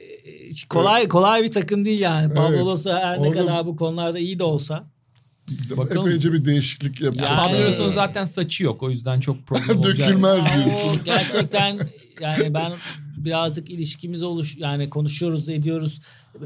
[0.69, 2.27] kolay kolay bir takım değil yani.
[2.27, 2.37] Evet.
[2.37, 4.85] Pablo'sa her ne kadar bu konularda iyi de olsa.
[5.77, 6.07] Bakalım.
[6.09, 7.31] Epeyce bir değişiklik Ya yapacak.
[7.31, 9.99] Yani- Pablo zaten saçı yok o yüzden çok problem olacak.
[9.99, 11.01] Dökülmez diyorsun.
[11.05, 11.79] gerçekten
[12.21, 12.73] yani ben
[13.17, 16.01] birazcık ilişkimiz oluş yani konuşuyoruz ediyoruz.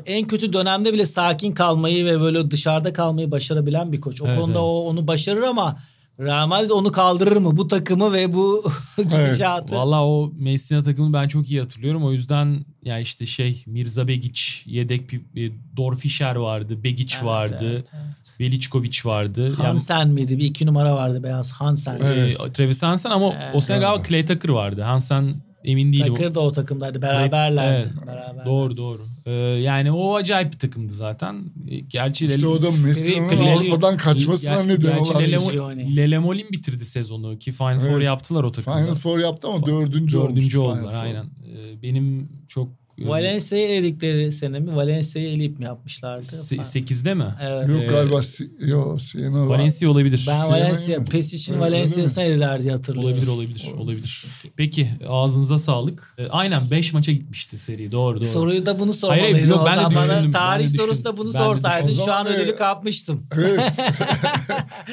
[0.07, 4.23] En kötü dönemde bile sakin kalmayı ve böyle dışarıda kalmayı başarabilen bir koç.
[4.23, 4.69] O Evet, konuda evet.
[4.69, 5.79] o onu başarır ama
[6.21, 7.57] Real Madrid onu kaldırır mı?
[7.57, 8.65] Bu takımı ve bu
[8.99, 9.75] gidişatı.
[9.75, 12.05] Valla o Messina takımını ben çok iyi hatırlıyorum.
[12.05, 17.89] O yüzden ya işte şey Mirza Begic, yedek bir Dorfişer vardı, Begic Evet, vardı, evet,
[17.93, 19.05] evet.
[19.05, 19.43] Vardı.
[19.45, 20.39] Yani, Hansen miydi?
[20.39, 22.01] Bir iki numara vardı beyaz Hansen.
[22.05, 22.41] Evet.
[22.41, 23.55] e, Travis Hansen ama Evet.
[23.55, 24.83] o sene galiba Clay Tucker vardı.
[24.83, 25.35] Hansen
[25.65, 26.15] emin değilim.
[26.15, 27.03] Takır da o takımdaydı.
[27.03, 27.87] Beraberlerdi.
[27.95, 28.07] Evet.
[28.07, 28.49] Beraberlerdi.
[28.49, 29.03] Doğru doğru.
[29.27, 31.45] Ee, yani o acayip bir takımdı zaten.
[31.69, 35.23] Ee, Gerçi İşte Lele- o da Messi'nin Avrupa'dan kaçmasına neden olan.
[35.23, 35.51] Lele, bir şey.
[35.53, 35.97] Gioni.
[35.97, 38.03] Lele Molin bitirdi sezonu ki Final Four Evet.
[38.05, 38.77] yaptılar o takımda.
[38.79, 41.03] Final Four yaptı ama dördüncü, Dördüncü olmuştu oldular Final Four.
[41.05, 41.25] aynen.
[41.25, 42.73] Ee, benim çok e,
[43.09, 44.77] Valencia'yı eledikleri sene mi?
[44.77, 46.27] Valencia'yı eleyip mi yapmışlardı?
[46.27, 46.63] se- Ha.
[46.65, 47.25] 8'de mi?
[47.43, 47.69] Evet.
[47.69, 49.49] Yok Ee, galiba Si- yok Siena.
[49.49, 50.25] Valencia olabilir.
[50.29, 51.05] Ben Valencia, Öyle-
[51.51, 53.11] öyle Valencia'sını elediler diye hatırlıyorum.
[53.13, 54.25] Olabilir olabilir olabilir.
[54.57, 56.15] Peki ağzınıza sağlık.
[56.19, 58.25] Ee, aynen 5 maça gitmişti seri doğru doğru.
[58.25, 59.33] Soruyu da bunu Hayır, sormalıydın.
[59.33, 61.93] hayır, yok, ben de zaman bana düşündüm, ben tarih de sorusu da bunu Ben sorsaydın
[61.95, 63.27] şu an zaman, ödülü e, kapmıştım.
[63.37, 63.73] Evet.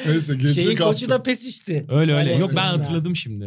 [0.06, 1.86] Neyse gelecek Şeyin koçu da Pesic'ti.
[1.88, 2.32] Öyle öyle.
[2.34, 3.44] Yok ben hatırladım şimdi.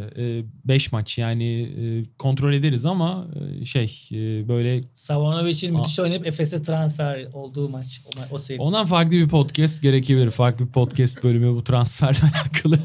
[0.66, 3.28] 5 maç yani e, kontrol ederiz ama
[3.62, 8.02] e, şey e, böyle Savanovic'in müthiş oynayıp Efes'e transfer olduğu maç.
[8.06, 8.60] O, o seri.
[8.60, 10.32] ondan farklı bir podcast gerekebilir.
[10.32, 12.80] Farklı bir podcast bölümü bu transferle alakalı.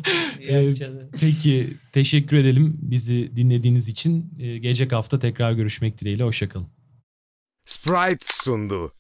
[0.48, 0.68] Ee.
[1.20, 4.34] Peki teşekkür edelim bizi dinlediğiniz için.
[4.40, 6.22] Ee, Gelecek hafta tekrar görüşmek dileğiyle.
[6.24, 6.66] Hoşçakalın.
[7.64, 8.92] Sprite sundu.